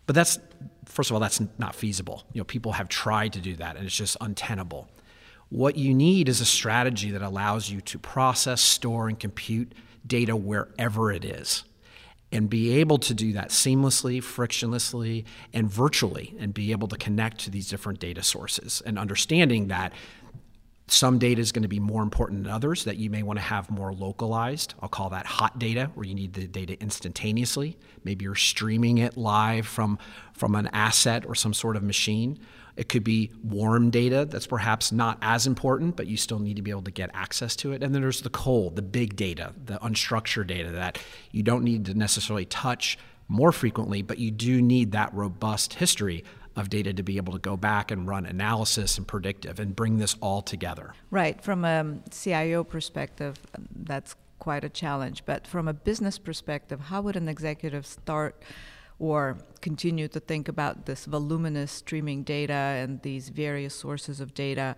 But 0.05 0.15
that's, 0.15 0.37
first 0.85 1.09
of 1.09 1.13
all, 1.13 1.21
that's 1.21 1.41
not 1.57 1.73
feasible. 1.73 2.23
You 2.33 2.41
know, 2.41 2.45
people 2.45 2.73
have 2.73 2.89
tried 2.89 3.33
to 3.33 3.39
do 3.39 3.55
that, 3.57 3.77
and 3.77 3.85
it's 3.85 3.95
just 3.95 4.17
untenable. 4.19 4.89
What 5.49 5.77
you 5.77 5.93
need 5.93 6.27
is 6.27 6.41
a 6.41 6.45
strategy 6.45 7.11
that 7.11 7.21
allows 7.21 7.69
you 7.69 7.79
to 7.81 7.97
process, 7.97 8.61
store, 8.61 9.07
and 9.07 9.17
compute 9.19 9.73
data 10.05 10.35
wherever 10.35 11.11
it 11.11 11.23
is. 11.23 11.63
And 12.31 12.49
be 12.49 12.79
able 12.79 12.97
to 12.99 13.13
do 13.13 13.33
that 13.33 13.49
seamlessly, 13.49 14.19
frictionlessly, 14.19 15.25
and 15.53 15.69
virtually, 15.69 16.35
and 16.39 16.53
be 16.53 16.71
able 16.71 16.87
to 16.87 16.97
connect 16.97 17.39
to 17.39 17.49
these 17.49 17.67
different 17.67 17.99
data 17.99 18.21
sources 18.21 18.81
and 18.85 18.99
understanding 18.99 19.67
that 19.67 19.93
some 20.91 21.19
data 21.19 21.39
is 21.39 21.51
going 21.51 21.63
to 21.63 21.69
be 21.69 21.79
more 21.79 22.01
important 22.01 22.43
than 22.43 22.51
others 22.51 22.83
that 22.85 22.97
you 22.97 23.09
may 23.09 23.23
want 23.23 23.37
to 23.37 23.43
have 23.43 23.69
more 23.69 23.93
localized. 23.93 24.73
I'll 24.81 24.89
call 24.89 25.09
that 25.11 25.25
hot 25.25 25.59
data, 25.59 25.91
where 25.93 26.05
you 26.05 26.15
need 26.15 26.33
the 26.33 26.47
data 26.47 26.79
instantaneously. 26.81 27.77
Maybe 28.03 28.23
you're 28.23 28.35
streaming 28.35 28.97
it 28.97 29.15
live 29.15 29.67
from, 29.67 29.99
from 30.33 30.55
an 30.55 30.67
asset 30.73 31.25
or 31.25 31.35
some 31.35 31.53
sort 31.53 31.75
of 31.75 31.83
machine. 31.83 32.39
It 32.79 32.87
could 32.87 33.03
be 33.03 33.29
warm 33.43 33.89
data 33.89 34.23
that's 34.23 34.47
perhaps 34.47 34.93
not 34.93 35.17
as 35.21 35.45
important, 35.45 35.97
but 35.97 36.07
you 36.07 36.15
still 36.15 36.39
need 36.39 36.55
to 36.55 36.61
be 36.61 36.71
able 36.71 36.83
to 36.83 36.91
get 36.91 37.09
access 37.13 37.53
to 37.57 37.73
it. 37.73 37.83
And 37.83 37.93
then 37.93 38.01
there's 38.01 38.21
the 38.21 38.29
cold, 38.29 38.77
the 38.77 38.81
big 38.81 39.17
data, 39.17 39.51
the 39.65 39.77
unstructured 39.79 40.47
data 40.47 40.71
that 40.71 40.97
you 41.33 41.43
don't 41.43 41.65
need 41.65 41.83
to 41.87 41.93
necessarily 41.93 42.45
touch 42.45 42.97
more 43.27 43.51
frequently, 43.51 44.01
but 44.01 44.17
you 44.17 44.31
do 44.31 44.61
need 44.61 44.93
that 44.93 45.13
robust 45.13 45.73
history 45.73 46.23
of 46.55 46.69
data 46.69 46.93
to 46.93 47.03
be 47.03 47.17
able 47.17 47.33
to 47.33 47.39
go 47.39 47.57
back 47.57 47.91
and 47.91 48.07
run 48.07 48.25
analysis 48.25 48.97
and 48.97 49.05
predictive 49.05 49.59
and 49.59 49.75
bring 49.75 49.97
this 49.97 50.15
all 50.21 50.41
together. 50.41 50.93
Right. 51.11 51.43
From 51.43 51.65
a 51.65 51.97
CIO 52.11 52.63
perspective, 52.63 53.35
that's 53.75 54.15
quite 54.39 54.63
a 54.63 54.69
challenge. 54.69 55.23
But 55.25 55.45
from 55.45 55.67
a 55.67 55.73
business 55.73 56.17
perspective, 56.17 56.79
how 56.79 57.01
would 57.01 57.17
an 57.17 57.27
executive 57.27 57.85
start? 57.85 58.41
Or 58.99 59.37
continue 59.61 60.07
to 60.09 60.19
think 60.19 60.47
about 60.47 60.85
this 60.85 61.05
voluminous 61.05 61.71
streaming 61.71 62.23
data 62.23 62.53
and 62.53 63.01
these 63.01 63.29
various 63.29 63.73
sources 63.73 64.19
of 64.19 64.33
data, 64.33 64.75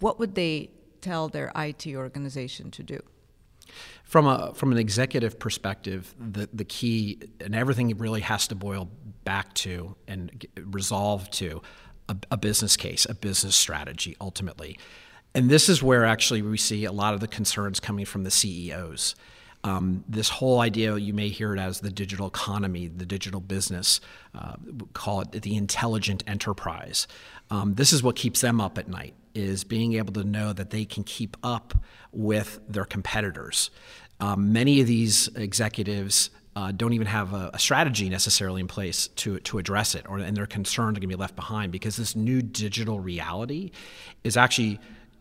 what 0.00 0.18
would 0.18 0.34
they 0.34 0.70
tell 1.00 1.28
their 1.28 1.52
IT 1.54 1.86
organization 1.88 2.70
to 2.70 2.82
do? 2.82 3.00
From 4.04 4.26
a 4.26 4.52
from 4.54 4.72
an 4.72 4.78
executive 4.78 5.38
perspective, 5.38 6.14
the 6.18 6.48
the 6.52 6.64
key 6.64 7.20
and 7.40 7.54
everything 7.54 7.96
really 7.98 8.22
has 8.22 8.48
to 8.48 8.56
boil 8.56 8.90
back 9.22 9.54
to 9.54 9.94
and 10.08 10.44
resolve 10.56 11.30
to 11.30 11.62
a, 12.08 12.16
a 12.32 12.36
business 12.36 12.76
case, 12.76 13.06
a 13.08 13.14
business 13.14 13.54
strategy, 13.54 14.16
ultimately. 14.20 14.76
And 15.34 15.48
this 15.48 15.68
is 15.68 15.80
where 15.80 16.04
actually 16.04 16.42
we 16.42 16.58
see 16.58 16.84
a 16.84 16.92
lot 16.92 17.14
of 17.14 17.20
the 17.20 17.28
concerns 17.28 17.78
coming 17.78 18.04
from 18.04 18.24
the 18.24 18.30
CEOs. 18.32 19.14
Um, 19.62 20.04
this 20.08 20.28
whole 20.28 20.60
idea, 20.60 20.96
you 20.96 21.12
may 21.12 21.28
hear 21.28 21.54
it 21.54 21.58
as 21.58 21.80
the 21.80 21.90
digital 21.90 22.26
economy, 22.26 22.88
the 22.88 23.04
digital 23.04 23.40
business, 23.40 24.00
uh, 24.34 24.54
call 24.94 25.20
it 25.20 25.32
the 25.32 25.56
intelligent 25.56 26.24
enterprise. 26.26 27.06
Um, 27.50 27.74
this 27.74 27.92
is 27.92 28.02
what 28.02 28.16
keeps 28.16 28.40
them 28.40 28.60
up 28.60 28.78
at 28.78 28.88
night, 28.88 29.14
is 29.34 29.64
being 29.64 29.94
able 29.94 30.12
to 30.14 30.24
know 30.24 30.52
that 30.52 30.70
they 30.70 30.84
can 30.84 31.04
keep 31.04 31.36
up 31.42 31.74
with 32.12 32.60
their 32.68 32.86
competitors. 32.86 33.70
Um, 34.18 34.52
many 34.52 34.80
of 34.80 34.86
these 34.86 35.28
executives 35.36 36.30
uh, 36.56 36.72
don't 36.72 36.92
even 36.92 37.06
have 37.06 37.32
a, 37.32 37.50
a, 37.54 37.58
strategy 37.58 38.08
necessarily 38.08 38.60
in 38.60 38.66
place 38.66 39.08
to, 39.08 39.38
to 39.40 39.58
address 39.58 39.94
it, 39.94 40.04
or, 40.08 40.18
and 40.18 40.36
they're 40.36 40.46
concerned 40.46 40.96
they're 40.96 41.00
going 41.00 41.10
to 41.10 41.16
be 41.16 41.20
left 41.20 41.36
behind 41.36 41.70
because 41.70 41.96
this 41.96 42.16
new 42.16 42.42
digital 42.42 42.98
reality 42.98 43.70
is 44.24 44.36
actually 44.36 44.80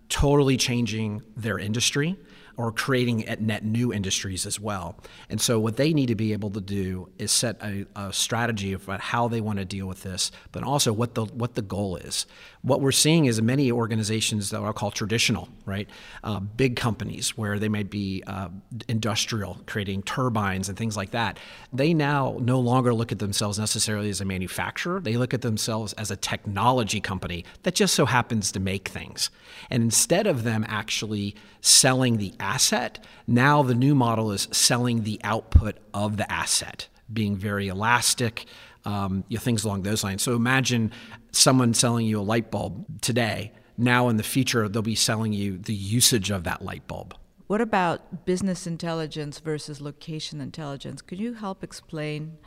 totally 0.10 0.58
changing 0.58 1.22
their 1.38 1.60
industry 1.60 2.17
or 2.60 2.74
creating 2.74 3.25
at 3.25 3.39
net 3.39 3.63
new 3.63 3.94
industries 3.94 4.46
as 4.46 4.60
well. 4.60 4.98
And 5.30 5.39
so, 5.39 5.62
what 5.62 5.78
they 5.78 5.94
need 5.94 6.08
to 6.08 6.16
be 6.16 6.34
able 6.34 6.50
to 6.50 6.60
do 6.60 7.08
is 7.18 7.32
set 7.32 7.56
a, 7.63 7.86
a 7.96 8.12
strategy 8.12 8.74
about 8.74 9.00
how 9.00 9.30
they 9.30 9.39
want 9.39 9.60
to 9.60 9.66
deal 9.66 9.88
with 9.88 10.04
this, 10.04 10.30
but 10.51 10.62
also 10.62 10.92
what 10.92 11.16
the 11.16 11.24
what 11.24 11.56
the 11.56 11.62
goal 11.62 11.96
is. 11.96 12.28
What 12.62 12.82
we're 12.82 12.92
seeing 12.92 13.25
is 13.25 13.42
many 13.42 13.72
organizations 13.72 14.50
that 14.50 14.62
I'll 14.62 14.74
call 14.74 14.92
traditional, 14.92 15.48
right, 15.66 15.89
uh, 16.24 16.39
big 16.42 16.75
companies 16.75 17.38
where 17.38 17.58
they 17.58 17.70
might 17.70 17.89
be 17.89 18.22
uh, 18.28 18.50
industrial, 18.88 19.62
creating 19.66 20.04
turbines 20.04 20.68
and 20.68 20.78
things 20.78 20.98
like 20.98 21.12
that. 21.12 21.39
They 21.72 21.94
now 21.94 22.38
no 22.42 22.60
longer 22.60 22.94
look 22.94 23.12
at 23.13 23.20
themselves 23.20 23.58
necessarily 23.58 24.10
as 24.10 24.20
a 24.20 24.25
manufacturer. 24.25 25.00
They 25.00 25.16
look 25.16 25.34
at 25.34 25.42
themselves 25.42 25.94
as 25.94 26.12
a 26.12 26.18
technology 26.18 27.00
company 27.00 27.46
that 27.63 27.75
just 27.75 27.94
so 27.94 28.06
happens 28.06 28.51
to 28.51 28.60
make 28.60 28.89
things. 28.89 29.30
And 29.70 29.82
instead 29.82 30.28
of 30.28 30.44
them 30.44 30.66
actually 30.68 31.36
selling 31.62 32.18
the 32.18 32.34
asset. 32.39 33.04
Now 33.28 33.63
the 33.63 33.75
new 33.75 33.96
model 33.96 34.32
is 34.32 34.48
selling 34.51 35.04
the 35.04 35.20
output 35.24 35.78
of 35.94 36.18
the 36.18 36.32
asset, 36.32 36.88
being 37.12 37.36
very 37.36 37.68
elastic, 37.68 38.46
um, 38.89 39.24
you 39.27 39.38
know, 39.38 39.41
things 39.41 39.63
along 39.63 39.84
those 39.84 40.03
lines. 40.03 40.24
So 40.24 40.36
imagine 40.36 40.91
someone 41.31 41.74
selling 41.74 42.05
you 42.08 42.19
a 42.19 42.22
light 42.22 42.50
bulb 42.50 43.01
today. 43.01 43.53
Now 43.77 44.10
in 44.10 44.17
the 44.17 44.24
future, 44.24 44.67
they'll 44.67 44.81
be 44.81 44.96
selling 44.96 45.31
you 45.31 45.58
the 45.58 45.74
usage 45.74 46.31
of 46.31 46.43
that 46.43 46.63
light 46.63 46.88
bulb. 46.88 47.15
What 47.48 47.62
about 47.62 48.25
business 48.25 48.67
intelligence 48.67 49.39
versus 49.39 49.79
location 49.79 50.41
intelligence? 50.41 51.01
Could 51.01 51.19
you 51.19 51.34
help 51.34 51.63
explain 51.63 52.38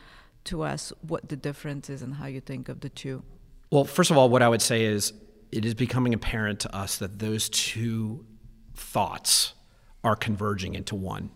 to 0.44 0.62
us 0.62 0.92
what 1.00 1.28
the 1.28 1.36
difference 1.36 1.88
is 1.88 2.02
and 2.02 2.14
how 2.14 2.26
you 2.26 2.40
think 2.40 2.68
of 2.68 2.80
the 2.80 2.88
two? 2.88 3.22
Well, 3.70 3.84
first 3.84 4.10
of 4.10 4.18
all, 4.18 4.28
what 4.28 4.42
I 4.42 4.48
would 4.48 4.62
say 4.62 4.84
is 4.84 5.12
it 5.50 5.64
is 5.64 5.74
becoming 5.74 6.12
apparent 6.12 6.60
to 6.60 6.76
us 6.76 6.98
that 6.98 7.18
those 7.18 7.48
two 7.48 8.26
thoughts 8.74 9.54
are 10.04 10.16
converging 10.16 10.74
into 10.74 10.94
one. 10.94 11.30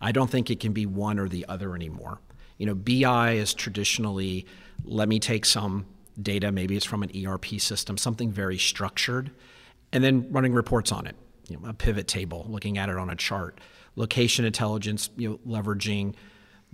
I 0.00 0.12
don't 0.12 0.30
think 0.30 0.50
it 0.50 0.60
can 0.60 0.72
be 0.72 0.86
one 0.86 1.18
or 1.18 1.28
the 1.28 1.46
other 1.48 1.74
anymore. 1.74 2.20
You 2.60 2.66
know, 2.66 2.74
BI 2.74 3.32
is 3.32 3.54
traditionally 3.54 4.44
let 4.84 5.08
me 5.08 5.18
take 5.18 5.46
some 5.46 5.86
data, 6.20 6.52
maybe 6.52 6.76
it's 6.76 6.84
from 6.84 7.02
an 7.02 7.10
ERP 7.26 7.58
system, 7.58 7.96
something 7.96 8.30
very 8.30 8.58
structured, 8.58 9.30
and 9.92 10.04
then 10.04 10.30
running 10.30 10.52
reports 10.52 10.92
on 10.92 11.06
it. 11.06 11.16
You 11.48 11.56
know, 11.56 11.70
a 11.70 11.72
pivot 11.72 12.06
table, 12.06 12.44
looking 12.50 12.76
at 12.76 12.90
it 12.90 12.98
on 12.98 13.08
a 13.08 13.16
chart. 13.16 13.58
Location 13.96 14.44
intelligence, 14.44 15.08
you 15.16 15.30
know, 15.30 15.38
leveraging 15.50 16.14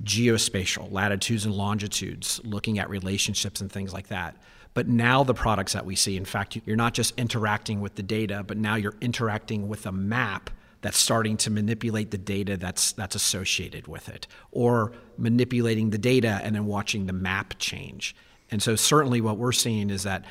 geospatial 0.02 0.90
latitudes 0.90 1.46
and 1.46 1.54
longitudes, 1.54 2.40
looking 2.42 2.80
at 2.80 2.90
relationships 2.90 3.60
and 3.60 3.70
things 3.70 3.92
like 3.92 4.08
that. 4.08 4.36
But 4.74 4.88
now 4.88 5.22
the 5.22 5.34
products 5.34 5.72
that 5.74 5.86
we 5.86 5.94
see, 5.94 6.16
in 6.16 6.24
fact, 6.24 6.58
you're 6.66 6.74
not 6.74 6.94
just 6.94 7.16
interacting 7.16 7.80
with 7.80 7.94
the 7.94 8.02
data, 8.02 8.42
but 8.44 8.56
now 8.56 8.74
you're 8.74 8.96
interacting 9.00 9.68
with 9.68 9.86
a 9.86 9.92
map 9.92 10.50
that's 10.82 10.98
starting 10.98 11.36
to 11.38 11.50
manipulate 11.50 12.10
the 12.10 12.18
data 12.18 12.56
that's 12.56 12.92
that's 12.92 13.14
associated 13.14 13.88
with 13.88 14.08
it, 14.08 14.26
or 14.52 14.92
manipulating 15.16 15.90
the 15.90 15.98
data 15.98 16.40
and 16.42 16.54
then 16.54 16.66
watching 16.66 17.06
the 17.06 17.12
map 17.12 17.54
change. 17.58 18.14
And 18.50 18.62
so 18.62 18.76
certainly 18.76 19.20
what 19.20 19.38
we're 19.38 19.52
seeing 19.52 19.90
is 19.90 20.04
that 20.04 20.24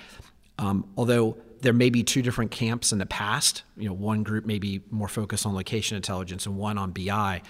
um, 0.58 0.88
although 0.96 1.38
there 1.62 1.74
may 1.74 1.90
be 1.90 2.04
two 2.04 2.22
different 2.22 2.52
camps 2.52 2.92
in 2.92 3.00
the 3.00 3.06
past, 3.06 3.64
you 3.76 3.88
know, 3.88 3.94
one 3.94 4.24
group 4.24 4.46
may 4.46 4.60
be 4.60 4.82
more 4.92 5.08
focused 5.08 5.46
on 5.46 5.56
location 5.56 5.96
intelligence 5.98 6.46
and 6.46 6.56
one 6.56 6.78
on 6.78 6.92
BI 6.92 7.42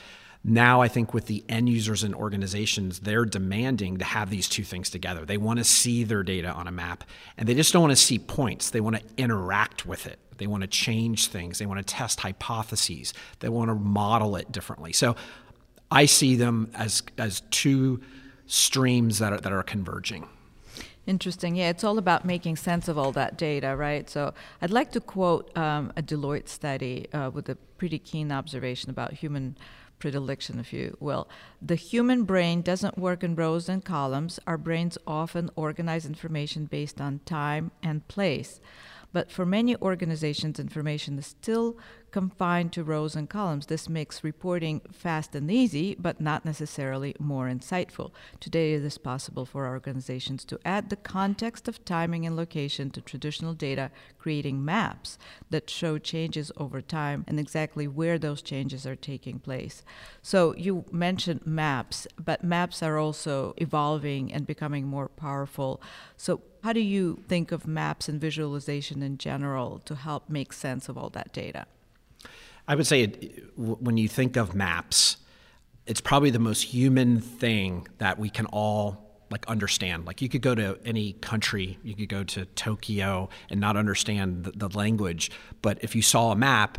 now 0.47 0.79
I 0.79 0.87
think 0.87 1.11
with 1.11 1.25
the 1.25 1.43
end 1.49 1.69
users 1.69 2.03
and 2.03 2.13
organizations, 2.13 2.99
they're 2.99 3.25
demanding 3.25 3.97
to 3.97 4.05
have 4.05 4.29
these 4.29 4.47
two 4.47 4.63
things 4.63 4.91
together. 4.91 5.25
They 5.25 5.37
want 5.37 5.57
to 5.57 5.63
see 5.63 6.03
their 6.03 6.21
data 6.21 6.51
on 6.51 6.67
a 6.67 6.71
map, 6.71 7.03
and 7.35 7.49
they 7.49 7.55
just 7.55 7.73
don't 7.73 7.81
want 7.81 7.93
to 7.93 7.95
see 7.95 8.19
points. 8.19 8.69
They 8.69 8.79
want 8.79 8.95
to 8.97 9.01
interact 9.17 9.87
with 9.87 10.05
it. 10.05 10.19
They 10.37 10.45
want 10.45 10.61
to 10.61 10.67
change 10.67 11.27
things. 11.27 11.57
They 11.57 11.65
want 11.65 11.79
to 11.79 11.93
test 11.93 12.19
hypotheses. 12.19 13.13
They 13.39 13.49
want 13.49 13.69
to 13.69 13.75
model 13.75 14.35
it 14.35 14.51
differently. 14.51 14.93
So 14.93 15.15
I 15.89 16.05
see 16.05 16.35
them 16.35 16.69
as 16.75 17.01
as 17.17 17.41
two 17.49 18.01
streams 18.45 19.17
that 19.19 19.33
are 19.33 19.39
that 19.39 19.51
are 19.51 19.63
converging. 19.63 20.27
Interesting. 21.07 21.55
Yeah, 21.55 21.69
it's 21.69 21.83
all 21.83 21.97
about 21.97 22.25
making 22.25 22.55
sense 22.55 22.87
of 22.87 22.97
all 22.97 23.11
that 23.13 23.37
data, 23.37 23.75
right? 23.75 24.09
So 24.09 24.33
I'd 24.61 24.71
like 24.71 24.91
to 24.91 24.99
quote 24.99 25.55
um, 25.57 25.91
a 25.95 26.01
Deloitte 26.01 26.49
study 26.49 27.07
uh, 27.13 27.29
with 27.31 27.47
a 27.49 27.55
pretty 27.77 27.99
keen 27.99 28.31
observation 28.31 28.89
about 28.89 29.13
human 29.13 29.55
predilection, 30.05 30.59
if 30.59 30.71
you 30.71 30.95
will. 30.99 31.27
The 31.59 31.73
human 31.73 32.25
brain 32.25 32.61
doesn't 32.61 32.95
work 32.95 33.23
in 33.23 33.33
rows 33.33 33.67
and 33.67 33.83
columns. 33.83 34.39
Our 34.45 34.55
brains 34.55 34.99
often 35.07 35.49
organize 35.55 36.05
information 36.05 36.65
based 36.65 37.01
on 37.01 37.21
time 37.25 37.71
and 37.81 38.07
place. 38.07 38.61
But 39.13 39.31
for 39.31 39.47
many 39.47 39.75
organizations, 39.77 40.59
information 40.59 41.17
is 41.17 41.25
still 41.25 41.79
confined 42.15 42.71
to 42.71 42.81
rows 42.81 43.13
and 43.13 43.29
columns. 43.29 43.65
This 43.65 43.89
makes 43.89 44.23
reporting 44.23 44.79
fast 44.89 45.35
and 45.35 45.51
easy, 45.51 45.97
but 45.99 46.21
not 46.21 46.45
necessarily 46.45 47.13
more 47.19 47.47
insightful. 47.49 48.11
Today, 48.39 48.73
it 48.73 48.85
is 48.85 48.97
possible 48.97 49.45
for 49.45 49.67
organizations 49.67 50.45
to 50.45 50.57
add 50.63 50.89
the 50.89 50.95
context 50.95 51.67
of 51.67 51.83
timing 51.83 52.25
and 52.25 52.37
location 52.37 52.89
to 52.91 53.01
traditional 53.01 53.53
data, 53.53 53.91
creating 54.17 54.63
maps 54.63 55.17
that 55.49 55.69
show 55.69 55.97
changes 55.97 56.53
over 56.55 56.81
time 56.81 57.25
and 57.27 57.37
exactly 57.37 57.85
where 57.85 58.17
those 58.17 58.41
changes 58.41 58.85
are 58.85 58.95
taking 58.95 59.37
place. 59.37 59.83
So, 60.21 60.55
you 60.55 60.85
mentioned 60.93 61.45
maps, 61.45 62.07
but 62.17 62.45
maps 62.45 62.81
are 62.81 62.97
also 62.97 63.55
evolving 63.57 64.31
and 64.31 64.47
becoming 64.47 64.87
more 64.87 65.09
powerful. 65.09 65.81
So, 66.15 66.39
how 66.63 66.71
do 66.71 66.79
you 66.79 67.25
think 67.27 67.51
of 67.51 67.67
maps 67.67 68.07
and 68.07 68.21
visualization 68.21 69.03
in 69.03 69.17
general 69.17 69.79
to 69.79 69.95
help 69.95 70.29
make 70.29 70.53
sense 70.53 70.87
of 70.87 70.97
all 70.97 71.09
that 71.09 71.33
data? 71.33 71.65
I 72.67 72.75
would 72.75 72.87
say 72.87 73.03
it, 73.03 73.43
when 73.55 73.97
you 73.97 74.07
think 74.07 74.37
of 74.37 74.55
maps, 74.55 75.17
it's 75.85 76.01
probably 76.01 76.31
the 76.31 76.39
most 76.39 76.63
human 76.63 77.21
thing 77.21 77.87
that 77.99 78.17
we 78.17 78.29
can 78.29 78.45
all 78.47 79.05
like 79.29 79.47
understand. 79.47 80.05
Like 80.05 80.21
you 80.21 80.29
could 80.29 80.41
go 80.41 80.55
to 80.55 80.77
any 80.85 81.13
country, 81.13 81.77
you 81.83 81.95
could 81.95 82.09
go 82.09 82.23
to 82.23 82.45
Tokyo 82.45 83.29
and 83.49 83.59
not 83.59 83.75
understand 83.75 84.45
the, 84.45 84.51
the 84.51 84.77
language, 84.77 85.31
but 85.61 85.83
if 85.83 85.95
you 85.95 86.01
saw 86.01 86.31
a 86.31 86.35
map, 86.35 86.77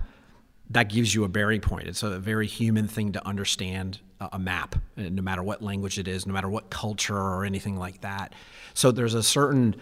that 0.71 0.89
gives 0.89 1.15
you 1.15 1.25
a 1.25 1.29
bearing 1.29 1.61
point. 1.61 1.87
It's 1.87 2.03
a 2.03 2.19
very 2.19 2.47
human 2.47 2.89
thing 2.89 3.13
to 3.13 3.27
understand 3.27 4.01
a 4.21 4.39
map, 4.39 4.75
eh, 4.97 5.09
no 5.11 5.23
matter 5.23 5.43
what 5.43 5.63
language 5.63 5.99
it 5.99 6.09
is, 6.09 6.27
no 6.27 6.33
matter 6.33 6.49
what 6.49 6.71
culture 6.71 7.17
or 7.17 7.45
anything 7.45 7.77
like 7.77 8.01
that. 8.01 8.33
So 8.75 8.91
there's 8.91 9.15
a 9.15 9.23
certain 9.23 9.77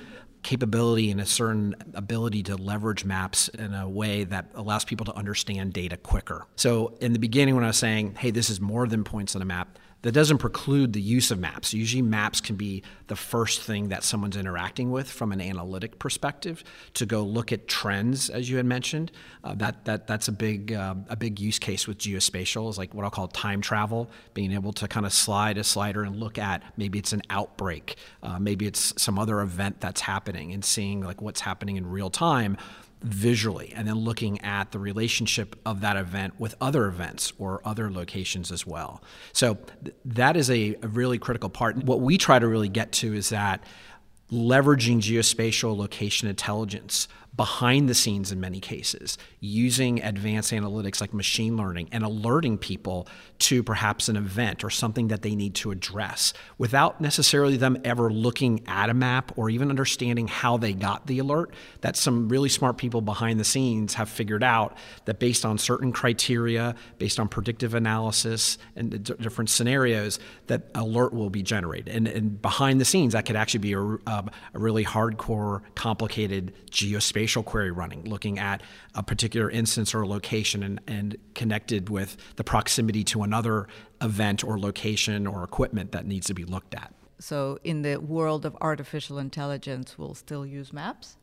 capability 0.45 1.11
and 1.11 1.21
a 1.21 1.27
certain 1.27 1.75
ability 1.95 2.45
to 2.45 2.57
leverage 2.57 3.05
maps 3.05 3.49
in 3.49 3.75
a 3.75 3.89
way 3.89 4.25
that 4.25 4.51
allows 4.55 4.85
people 4.85 5.05
to 5.07 5.15
understand 5.15 5.73
data 5.73 5.97
quicker. 5.97 6.47
So 6.55 6.97
in 7.01 7.13
the 7.13 7.19
beginning, 7.19 7.55
when 7.57 7.65
I 7.65 7.69
was 7.69 7.79
saying, 7.79 8.15
hey, 8.15 8.31
this 8.31 8.51
is 8.51 8.61
more 8.61 8.87
than 8.87 9.03
points 9.03 9.35
on 9.35 9.43
a 9.43 9.45
map, 9.45 9.79
that 10.05 10.13
doesn't 10.13 10.37
preclude 10.37 10.93
the 10.93 11.01
use 11.01 11.31
of 11.31 11.39
maps. 11.39 11.73
Usually, 11.73 12.03
maps 12.03 12.39
can 12.43 12.57
be 12.57 12.83
the 13.07 13.17
first 13.17 13.63
thing 13.63 13.89
that 13.89 14.05
someone's 14.05 14.37
interacting 14.37 14.91
with 14.91 15.11
from 15.11 15.33
an 15.33 15.41
analytic 15.41 15.99
perspective 15.99 16.63
to 16.93 17.07
go 17.07 17.23
look 17.23 17.53
at 17.53 17.69
trends, 17.69 18.29
as 18.29 18.51
you 18.51 18.59
had 18.59 18.67
mentioned. 18.67 19.11
Uh, 19.43 19.55
that 19.55 19.87
that 19.87 20.07
that's 20.07 20.29
a 20.29 20.33
big 20.33 20.75
uh, 20.75 20.95
a 21.09 21.17
big 21.17 21.41
use 21.41 21.59
case 21.59 21.89
with 21.89 21.97
geospatial 21.97 22.69
is 22.69 22.77
like 22.77 22.93
what 22.93 23.05
I'll 23.05 23.11
call 23.11 23.29
time 23.29 23.63
travel, 23.63 24.11
being 24.35 24.53
able 24.53 24.75
to 24.75 24.87
kind 24.87 25.07
of 25.07 25.13
slide 25.13 25.57
a 25.57 25.65
slider 25.65 26.03
and 26.03 26.17
look 26.17 26.37
at 26.37 26.63
maybe 26.77 26.99
it's 26.99 27.15
an 27.15 27.23
outbreak, 27.31 27.97
uh, 28.23 28.39
maybe 28.39 28.67
it's 28.67 28.93
some 29.01 29.19
other 29.19 29.41
event 29.41 29.81
that's 29.81 30.03
happening, 30.03 30.53
and 30.53 30.63
seeing 30.63 31.01
like 31.01 31.23
what's 31.23 31.41
happening 31.41 31.79
in 31.79 31.87
real 31.87 32.11
time 32.11 32.59
visually 33.05 33.73
and 33.77 33.87
then 33.87 33.97
looking 33.97 34.41
at 34.41 34.73
the 34.73 34.79
relationship 34.79 35.57
of 35.67 35.83
that 35.83 35.97
event 35.97 36.41
with 36.41 36.55
other 36.61 36.87
events 36.87 37.33
or 37.39 37.61
other 37.65 37.91
locations 37.91 38.51
as 38.51 38.67
well. 38.67 39.03
So 39.33 39.59
th- 39.85 39.95
that 40.07 40.37
is 40.37 40.51
a, 40.51 40.75
a 40.83 40.89
really 40.89 41.19
critical 41.19 41.51
part. 41.51 41.77
What 41.77 42.01
we 42.01 42.17
try 42.17 42.39
to 42.39 42.49
really 42.49 42.71
get 42.71 42.93
to 42.93 43.15
is 43.15 43.29
that 43.29 43.63
leveraging 44.33 44.99
geospatial 44.99 45.77
location 45.77 46.29
intelligence 46.29 47.09
behind 47.37 47.89
the 47.89 47.95
scenes 47.95 48.31
in 48.31 48.39
many 48.39 48.61
cases, 48.61 49.19
using 49.41 50.01
advanced 50.03 50.53
analytics 50.53 51.01
like 51.01 51.13
machine 51.13 51.57
learning 51.57 51.89
and 51.91 52.05
alerting 52.05 52.57
people 52.57 53.09
to 53.41 53.63
perhaps 53.63 54.09
an 54.09 54.17
event 54.17 54.63
or 54.63 54.71
something 54.71 55.09
that 55.09 55.23
they 55.23 55.35
need 55.35 55.55
to 55.55 55.73
address 55.73 56.33
without 56.59 57.01
necessarily 57.01 57.57
them 57.57 57.77
ever 57.85 58.09
looking 58.11 58.63
at 58.69 58.89
a 58.89 58.95
map 58.95 59.33
or 59.37 59.51
even 59.51 59.69
understanding 59.69 60.29
how 60.29 60.57
they 60.57 60.73
got 60.73 61.07
the 61.09 61.19
alert. 61.19 61.53
That 61.81 61.97
some 61.97 62.29
really 62.29 62.49
smart 62.49 62.77
people 62.77 63.01
behind 63.01 63.41
the 63.41 63.45
scenes 63.45 63.95
have 63.95 64.09
figured 64.09 64.45
out 64.45 64.77
that 65.07 65.19
based 65.19 65.45
on 65.45 65.59
certain 65.59 65.93
criteria, 65.93 66.77
based 66.99 67.19
on 67.19 67.29
predictive 67.29 67.75
analysis 67.75 68.59
and 68.77 69.03
d- 69.03 69.15
different 69.21 69.51
scenarios, 69.51 70.21
that 70.47 70.71
alert 70.75 71.13
will 71.13 71.31
be 71.31 71.43
generated. 71.43 71.89
And, 71.89 72.07
and 72.07 72.41
behind 72.41 72.81
the 72.81 72.85
scenes, 72.85 73.15
that 73.15 73.27
could 73.27 73.37
actually 73.37 73.61
be 73.61 73.73
a, 73.73 73.81
a, 73.81 73.99
um, 74.07 74.31
a 74.53 74.59
really 74.59 74.85
hardcore, 74.85 75.63
complicated 75.75 76.53
geospatial 76.71 77.24
spatial 77.25 77.43
query 77.43 77.71
running, 77.71 78.05
looking 78.05 78.39
at 78.39 78.63
a 78.95 79.03
particular 79.03 79.51
instance 79.51 79.95
or 79.95 80.07
location 80.07 80.63
and, 80.63 80.79
and 80.87 81.17
connected 81.35 81.89
with 81.89 82.19
the 82.37 82.45
proximity 82.45 83.03
to 83.03 83.23
another 83.23 83.67
event 84.03 84.45
or 84.45 84.59
location 84.59 85.27
or 85.27 85.43
equipment 85.43 85.93
that 85.93 86.05
needs 86.05 86.27
to 86.27 86.35
be 86.35 86.45
looked 86.45 86.75
at. 86.75 86.93
So, 87.19 87.59
in 87.65 87.81
the 87.81 87.97
world 87.97 88.45
of 88.45 88.55
artificial 88.61 89.19
intelligence, 89.19 89.97
we'll 89.97 90.13
still 90.15 90.45
use 90.45 90.71
maps? 90.71 91.17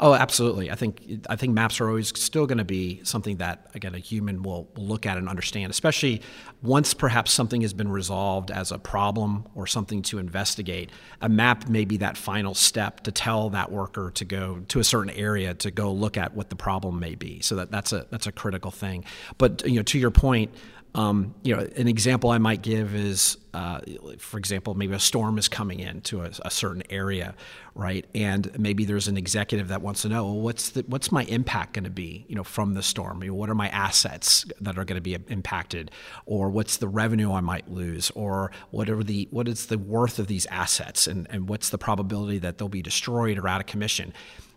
Oh, 0.00 0.14
absolutely. 0.14 0.70
I 0.70 0.74
think 0.74 1.02
I 1.28 1.36
think 1.36 1.54
maps 1.54 1.80
are 1.80 1.88
always 1.88 2.08
still 2.18 2.46
going 2.46 2.58
to 2.58 2.64
be 2.64 3.00
something 3.04 3.36
that 3.38 3.70
again 3.74 3.94
a 3.94 3.98
human 3.98 4.42
will, 4.42 4.68
will 4.76 4.84
look 4.84 5.06
at 5.06 5.16
and 5.16 5.28
understand, 5.28 5.70
especially 5.70 6.22
once 6.62 6.94
perhaps 6.94 7.32
something 7.32 7.60
has 7.62 7.72
been 7.72 7.90
resolved 7.90 8.50
as 8.50 8.72
a 8.72 8.78
problem 8.78 9.46
or 9.54 9.66
something 9.66 10.02
to 10.02 10.18
investigate. 10.18 10.90
A 11.20 11.28
map 11.28 11.68
may 11.68 11.84
be 11.84 11.98
that 11.98 12.16
final 12.16 12.54
step 12.54 13.02
to 13.02 13.12
tell 13.12 13.50
that 13.50 13.70
worker 13.70 14.10
to 14.14 14.24
go 14.24 14.60
to 14.68 14.80
a 14.80 14.84
certain 14.84 15.10
area 15.10 15.54
to 15.54 15.70
go 15.70 15.92
look 15.92 16.16
at 16.16 16.34
what 16.34 16.50
the 16.50 16.56
problem 16.56 16.98
may 17.00 17.14
be. 17.14 17.40
So 17.40 17.56
that 17.56 17.70
that's 17.70 17.92
a 17.92 18.06
that's 18.10 18.26
a 18.26 18.32
critical 18.32 18.70
thing. 18.70 19.04
But 19.38 19.66
you 19.66 19.76
know, 19.76 19.82
to 19.82 19.98
your 19.98 20.10
point, 20.10 20.52
um, 20.94 21.34
you 21.42 21.54
know, 21.54 21.68
an 21.76 21.86
example 21.86 22.30
I 22.30 22.38
might 22.38 22.62
give 22.62 22.94
is, 22.94 23.36
uh, 23.52 23.80
for 24.18 24.38
example, 24.38 24.74
maybe 24.74 24.94
a 24.94 24.98
storm 24.98 25.36
is 25.38 25.46
coming 25.46 25.80
in 25.80 26.00
to 26.02 26.22
a, 26.22 26.30
a, 26.42 26.50
certain 26.50 26.82
area, 26.88 27.34
right? 27.74 28.06
And 28.14 28.50
maybe 28.58 28.84
there's 28.84 29.06
an 29.06 29.16
executive 29.16 29.68
that 29.68 29.82
wants 29.82 30.02
to 30.02 30.08
know, 30.08 30.24
well, 30.24 30.40
what's 30.40 30.70
the, 30.70 30.84
what's 30.88 31.12
my 31.12 31.24
impact 31.24 31.74
going 31.74 31.84
to 31.84 31.90
be, 31.90 32.24
you 32.28 32.34
know, 32.34 32.42
from 32.42 32.74
the 32.74 32.82
storm? 32.82 33.22
You 33.22 33.30
know, 33.30 33.34
what 33.34 33.50
are 33.50 33.54
my 33.54 33.68
assets 33.68 34.46
that 34.60 34.78
are 34.78 34.84
going 34.84 34.96
to 34.96 35.02
be 35.02 35.14
impacted, 35.28 35.90
or 36.24 36.48
what's 36.48 36.78
the 36.78 36.88
revenue 36.88 37.32
I 37.32 37.40
might 37.40 37.70
lose, 37.70 38.10
or 38.12 38.50
what 38.70 38.88
are 38.88 39.02
the 39.04 39.28
what 39.30 39.46
is 39.46 39.66
the 39.66 39.78
worth 39.78 40.18
of 40.18 40.26
these 40.26 40.46
assets, 40.46 41.06
and 41.06 41.26
and 41.30 41.48
what's 41.48 41.68
the 41.68 41.78
probability 41.78 42.38
that 42.38 42.58
they'll 42.58 42.68
be 42.68 42.82
destroyed 42.82 43.38
or 43.38 43.46
out 43.46 43.60
of 43.60 43.66
commission? 43.66 44.14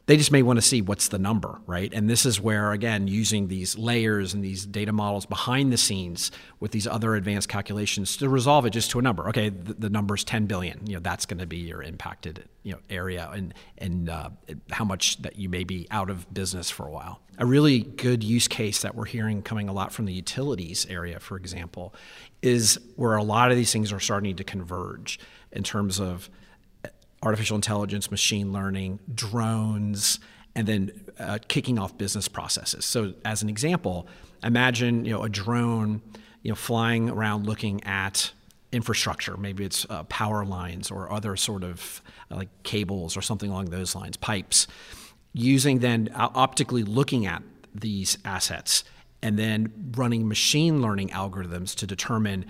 They 0.07 0.17
just 0.17 0.31
may 0.31 0.41
want 0.41 0.57
to 0.57 0.61
see 0.61 0.81
what's 0.81 1.09
the 1.09 1.19
number, 1.19 1.61
right? 1.67 1.93
And 1.93 2.09
this 2.09 2.25
is 2.25 2.41
where, 2.41 2.71
again, 2.71 3.07
using 3.07 3.47
these 3.47 3.77
layers 3.77 4.33
and 4.33 4.43
these 4.43 4.65
data 4.65 4.91
models 4.91 5.25
behind 5.25 5.71
the 5.71 5.77
scenes 5.77 6.31
with 6.59 6.71
these 6.71 6.87
other 6.87 7.15
advanced 7.15 7.49
calculations 7.49 8.17
to 8.17 8.27
resolve 8.27 8.65
it 8.65 8.71
just 8.71 8.91
to 8.91 8.99
a 8.99 9.01
number. 9.01 9.29
Okay, 9.29 9.49
the, 9.49 9.73
the 9.73 9.89
number 9.89 10.15
is 10.15 10.23
10 10.23 10.47
billion. 10.47 10.85
You 10.87 10.95
know, 10.95 10.99
that's 10.99 11.25
going 11.25 11.39
to 11.39 11.45
be 11.45 11.57
your 11.57 11.83
impacted, 11.83 12.45
you 12.63 12.73
know, 12.73 12.79
area 12.89 13.29
and 13.33 13.53
and 13.77 14.09
uh, 14.09 14.29
how 14.71 14.85
much 14.85 15.21
that 15.21 15.37
you 15.37 15.49
may 15.49 15.63
be 15.63 15.87
out 15.91 16.09
of 16.09 16.31
business 16.33 16.69
for 16.69 16.87
a 16.87 16.91
while. 16.91 17.21
A 17.37 17.45
really 17.45 17.79
good 17.79 18.23
use 18.23 18.47
case 18.47 18.81
that 18.81 18.95
we're 18.95 19.05
hearing 19.05 19.41
coming 19.41 19.69
a 19.69 19.73
lot 19.73 19.91
from 19.91 20.05
the 20.05 20.13
utilities 20.13 20.85
area, 20.89 21.19
for 21.19 21.37
example, 21.37 21.93
is 22.41 22.79
where 22.95 23.15
a 23.15 23.23
lot 23.23 23.51
of 23.51 23.57
these 23.57 23.71
things 23.71 23.91
are 23.91 23.99
starting 23.99 24.35
to 24.35 24.43
converge 24.43 25.19
in 25.51 25.63
terms 25.63 25.99
of 25.99 26.29
artificial 27.23 27.55
intelligence, 27.55 28.09
machine 28.11 28.51
learning, 28.51 28.99
drones, 29.13 30.19
and 30.55 30.67
then 30.67 30.91
uh, 31.19 31.39
kicking 31.47 31.79
off 31.79 31.97
business 31.97 32.27
processes. 32.27 32.85
So, 32.85 33.13
as 33.23 33.41
an 33.41 33.49
example, 33.49 34.07
imagine 34.43 35.05
you 35.05 35.11
know 35.11 35.23
a 35.23 35.29
drone 35.29 36.01
you 36.43 36.51
know 36.51 36.55
flying 36.55 37.09
around 37.09 37.45
looking 37.45 37.83
at 37.83 38.31
infrastructure. 38.71 39.37
Maybe 39.37 39.65
it's 39.65 39.85
uh, 39.89 40.03
power 40.03 40.45
lines 40.45 40.91
or 40.91 41.11
other 41.11 41.35
sort 41.35 41.63
of 41.63 42.01
uh, 42.31 42.37
like 42.37 42.49
cables 42.63 43.17
or 43.17 43.21
something 43.21 43.49
along 43.49 43.65
those 43.65 43.95
lines, 43.95 44.17
pipes. 44.17 44.67
Using 45.33 45.79
then 45.79 46.09
uh, 46.15 46.29
optically 46.35 46.83
looking 46.83 47.25
at 47.25 47.43
these 47.73 48.17
assets 48.25 48.83
and 49.21 49.37
then 49.37 49.71
running 49.95 50.27
machine 50.27 50.81
learning 50.81 51.09
algorithms 51.09 51.75
to 51.75 51.87
determine 51.87 52.45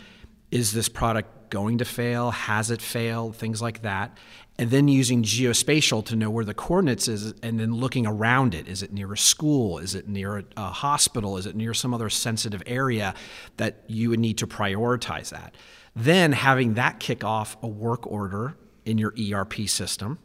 is 0.51 0.73
this 0.73 0.89
product 0.89 1.49
going 1.49 1.77
to 1.77 1.85
fail? 1.85 2.31
Has 2.31 2.71
it 2.71 2.81
failed? 2.81 3.35
Things 3.35 3.61
like 3.61 3.83
that 3.83 4.17
and 4.57 4.69
then 4.69 4.87
using 4.87 5.23
geospatial 5.23 6.05
to 6.05 6.15
know 6.15 6.29
where 6.29 6.45
the 6.45 6.53
coordinates 6.53 7.07
is 7.07 7.33
and 7.41 7.59
then 7.59 7.73
looking 7.73 8.05
around 8.05 8.53
it. 8.53 8.67
Is 8.67 8.83
it 8.83 8.93
near 8.93 9.11
a 9.11 9.17
school? 9.17 9.79
Is 9.79 9.95
it 9.95 10.07
near 10.07 10.43
a, 10.57 10.69
hospital? 10.69 11.37
Is 11.37 11.45
it 11.45 11.55
near 11.55 11.73
some 11.73 11.93
other 11.93 12.09
sensitive 12.09 12.61
area 12.65 13.13
that 13.57 13.83
you 13.87 14.09
would 14.09 14.19
need 14.19 14.37
to 14.39 14.47
prioritize 14.47 15.29
that? 15.29 15.55
Then 15.95 16.31
having 16.31 16.75
that 16.75 16.99
kick 16.99 17.23
off 17.23 17.57
a 17.63 17.67
work 17.67 18.05
order 18.05 18.55
in 18.85 18.97
your 18.97 19.13
erp 19.33 19.53
system 19.67 20.19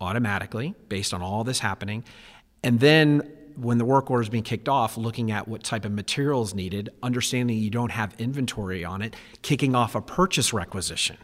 automatically 0.00 0.74
based 0.88 1.14
on 1.14 1.22
all 1.22 1.44
this 1.44 1.60
happening. 1.60 2.04
And 2.62 2.80
then 2.80 3.30
when 3.56 3.78
the 3.78 3.84
work 3.84 4.10
order 4.10 4.22
is 4.22 4.28
being 4.28 4.44
kicked 4.44 4.68
off, 4.68 4.96
looking 4.96 5.30
at 5.30 5.48
what 5.48 5.62
type 5.62 5.84
of 5.84 5.92
materials 5.92 6.54
needed, 6.54 6.90
understanding 7.02 7.56
you 7.56 7.70
don't 7.70 7.92
have 7.92 8.14
inventory 8.18 8.84
on 8.84 9.00
it, 9.00 9.16
kicking 9.42 9.74
off 9.74 9.94
a 9.94 10.02
purchase 10.02 10.52
requisition 10.52 11.16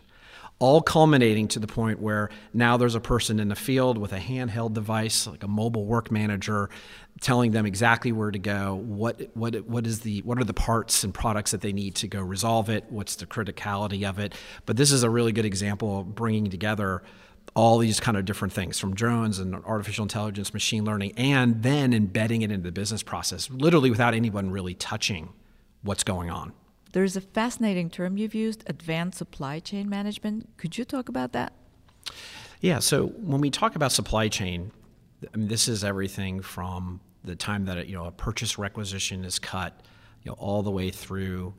all 0.62 0.80
culminating 0.80 1.48
to 1.48 1.58
the 1.58 1.66
point 1.66 2.00
where 2.00 2.30
now 2.54 2.76
there's 2.76 2.94
a 2.94 3.00
person 3.00 3.40
in 3.40 3.48
the 3.48 3.56
field 3.56 3.98
with 3.98 4.12
a 4.12 4.18
handheld 4.18 4.72
device 4.72 5.26
like 5.26 5.42
a 5.42 5.48
mobile 5.48 5.84
work 5.84 6.08
manager 6.12 6.70
telling 7.20 7.50
them 7.50 7.66
exactly 7.66 8.12
where 8.12 8.30
to 8.30 8.38
go 8.38 8.76
what 8.76 9.28
what 9.34 9.56
what 9.66 9.84
is 9.88 10.02
the 10.02 10.20
what 10.20 10.38
are 10.38 10.44
the 10.44 10.54
parts 10.54 11.02
and 11.02 11.12
products 11.12 11.50
that 11.50 11.62
they 11.62 11.72
need 11.72 11.96
to 11.96 12.06
go 12.06 12.20
resolve 12.20 12.70
it 12.70 12.84
what's 12.90 13.16
the 13.16 13.26
criticality 13.26 14.08
of 14.08 14.20
it. 14.20 14.36
But 14.64 14.76
this 14.76 14.92
is 14.92 15.02
a 15.02 15.10
really 15.10 15.32
good 15.32 15.44
example 15.44 15.98
of 15.98 16.14
bringing 16.14 16.48
together 16.48 17.02
all 17.56 17.78
these 17.78 17.98
kind 17.98 18.16
of 18.16 18.24
different 18.24 18.54
things 18.54 18.78
from 18.78 18.94
drones 18.94 19.40
and 19.40 19.56
artificial 19.64 20.04
intelligence 20.04 20.54
machine 20.54 20.84
learning 20.84 21.12
and 21.16 21.64
then 21.64 21.92
embedding 21.92 22.42
it 22.42 22.52
into 22.52 22.62
the 22.62 22.72
business 22.72 23.02
process 23.02 23.50
literally 23.50 23.90
without 23.90 24.14
anyone 24.14 24.48
really 24.48 24.74
touching 24.74 25.32
what's 25.82 26.04
going 26.04 26.30
on 26.30 26.52
there's 26.92 27.16
a 27.16 27.20
fascinating 27.20 27.90
term 27.90 28.16
you've 28.16 28.34
used, 28.34 28.64
advanced 28.66 29.18
supply 29.18 29.58
chain 29.58 29.88
management. 29.88 30.56
Could 30.56 30.78
you 30.78 30.84
talk 30.84 31.08
about 31.08 31.32
that? 31.32 31.52
Yeah, 32.60 32.78
so 32.78 33.08
when 33.08 33.40
we 33.40 33.50
talk 33.50 33.74
about 33.74 33.92
supply 33.92 34.28
chain, 34.28 34.70
I 35.32 35.36
mean, 35.36 35.48
this 35.48 35.68
is 35.68 35.82
everything 35.82 36.40
from 36.40 37.00
the 37.24 37.34
time 37.36 37.64
that 37.66 37.86
you 37.88 37.94
know 37.94 38.04
a 38.04 38.12
purchase 38.12 38.58
requisition 38.58 39.24
is 39.24 39.38
cut, 39.38 39.80
you 40.22 40.30
know, 40.30 40.36
all 40.38 40.62
the 40.62 40.70
way 40.70 40.90
through 40.90 41.54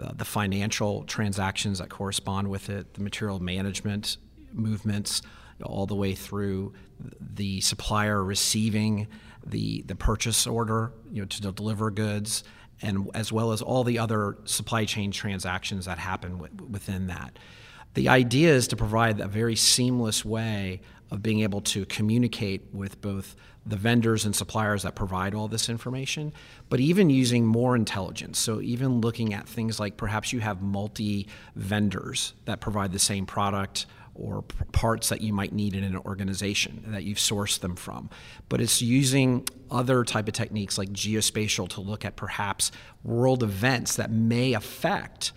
uh, 0.00 0.12
the 0.14 0.24
financial 0.24 1.04
transactions 1.04 1.78
that 1.78 1.88
correspond 1.88 2.48
with 2.48 2.70
it, 2.70 2.94
the 2.94 3.00
material 3.00 3.40
management 3.40 4.16
movements, 4.52 5.22
you 5.58 5.64
know, 5.64 5.70
all 5.70 5.86
the 5.86 5.94
way 5.94 6.14
through 6.14 6.72
the 7.20 7.60
supplier 7.60 8.24
receiving 8.24 9.06
the 9.46 9.82
the 9.82 9.94
purchase 9.94 10.46
order, 10.46 10.92
you 11.10 11.22
know, 11.22 11.26
to 11.26 11.52
deliver 11.52 11.90
goods 11.90 12.44
and 12.82 13.10
as 13.14 13.32
well 13.32 13.52
as 13.52 13.62
all 13.62 13.84
the 13.84 13.98
other 13.98 14.38
supply 14.44 14.84
chain 14.84 15.10
transactions 15.10 15.84
that 15.84 15.98
happen 15.98 16.38
within 16.38 17.08
that. 17.08 17.38
The 17.94 18.08
idea 18.08 18.54
is 18.54 18.68
to 18.68 18.76
provide 18.76 19.20
a 19.20 19.26
very 19.26 19.56
seamless 19.56 20.24
way 20.24 20.80
of 21.10 21.22
being 21.22 21.40
able 21.40 21.60
to 21.60 21.84
communicate 21.86 22.62
with 22.72 23.00
both 23.00 23.34
the 23.66 23.76
vendors 23.76 24.24
and 24.24 24.34
suppliers 24.34 24.84
that 24.84 24.94
provide 24.94 25.34
all 25.34 25.48
this 25.48 25.68
information, 25.68 26.32
but 26.68 26.80
even 26.80 27.10
using 27.10 27.44
more 27.44 27.76
intelligence. 27.76 28.38
So, 28.38 28.60
even 28.60 29.00
looking 29.00 29.34
at 29.34 29.48
things 29.48 29.78
like 29.78 29.96
perhaps 29.96 30.32
you 30.32 30.40
have 30.40 30.62
multi 30.62 31.28
vendors 31.56 32.32
that 32.46 32.60
provide 32.60 32.92
the 32.92 32.98
same 32.98 33.26
product 33.26 33.86
or 34.20 34.42
parts 34.72 35.08
that 35.08 35.20
you 35.20 35.32
might 35.32 35.52
need 35.52 35.74
in 35.74 35.82
an 35.82 35.96
organization 35.98 36.84
that 36.88 37.04
you've 37.04 37.18
sourced 37.18 37.60
them 37.60 37.74
from 37.74 38.10
but 38.48 38.60
it's 38.60 38.82
using 38.82 39.46
other 39.70 40.04
type 40.04 40.28
of 40.28 40.34
techniques 40.34 40.76
like 40.78 40.90
geospatial 40.90 41.68
to 41.68 41.80
look 41.80 42.04
at 42.04 42.16
perhaps 42.16 42.70
world 43.02 43.42
events 43.42 43.96
that 43.96 44.10
may 44.10 44.52
affect 44.52 45.32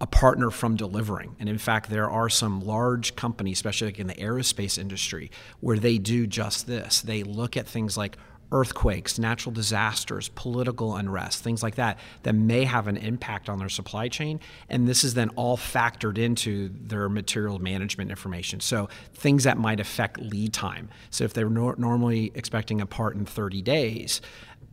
a 0.00 0.06
partner 0.06 0.50
from 0.50 0.76
delivering. 0.76 1.36
And 1.38 1.48
in 1.48 1.58
fact, 1.58 1.88
there 1.88 2.10
are 2.10 2.28
some 2.28 2.60
large 2.60 3.16
companies, 3.16 3.58
especially 3.58 3.88
like 3.88 3.98
in 3.98 4.06
the 4.06 4.14
aerospace 4.14 4.78
industry, 4.78 5.30
where 5.60 5.78
they 5.78 5.98
do 5.98 6.26
just 6.26 6.66
this. 6.66 7.00
They 7.00 7.22
look 7.22 7.56
at 7.56 7.66
things 7.66 7.96
like 7.96 8.18
earthquakes, 8.52 9.18
natural 9.18 9.52
disasters, 9.52 10.28
political 10.34 10.94
unrest, 10.94 11.42
things 11.42 11.62
like 11.62 11.74
that, 11.76 11.98
that 12.22 12.34
may 12.34 12.64
have 12.64 12.86
an 12.86 12.96
impact 12.96 13.48
on 13.48 13.58
their 13.58 13.68
supply 13.68 14.08
chain. 14.08 14.40
And 14.68 14.86
this 14.86 15.02
is 15.02 15.14
then 15.14 15.30
all 15.30 15.56
factored 15.56 16.18
into 16.18 16.70
their 16.80 17.08
material 17.08 17.58
management 17.58 18.10
information. 18.10 18.60
So 18.60 18.88
things 19.14 19.44
that 19.44 19.58
might 19.58 19.80
affect 19.80 20.20
lead 20.20 20.52
time. 20.52 20.88
So 21.10 21.24
if 21.24 21.32
they're 21.32 21.50
nor- 21.50 21.76
normally 21.76 22.32
expecting 22.34 22.80
a 22.80 22.86
part 22.86 23.16
in 23.16 23.26
30 23.26 23.62
days, 23.62 24.20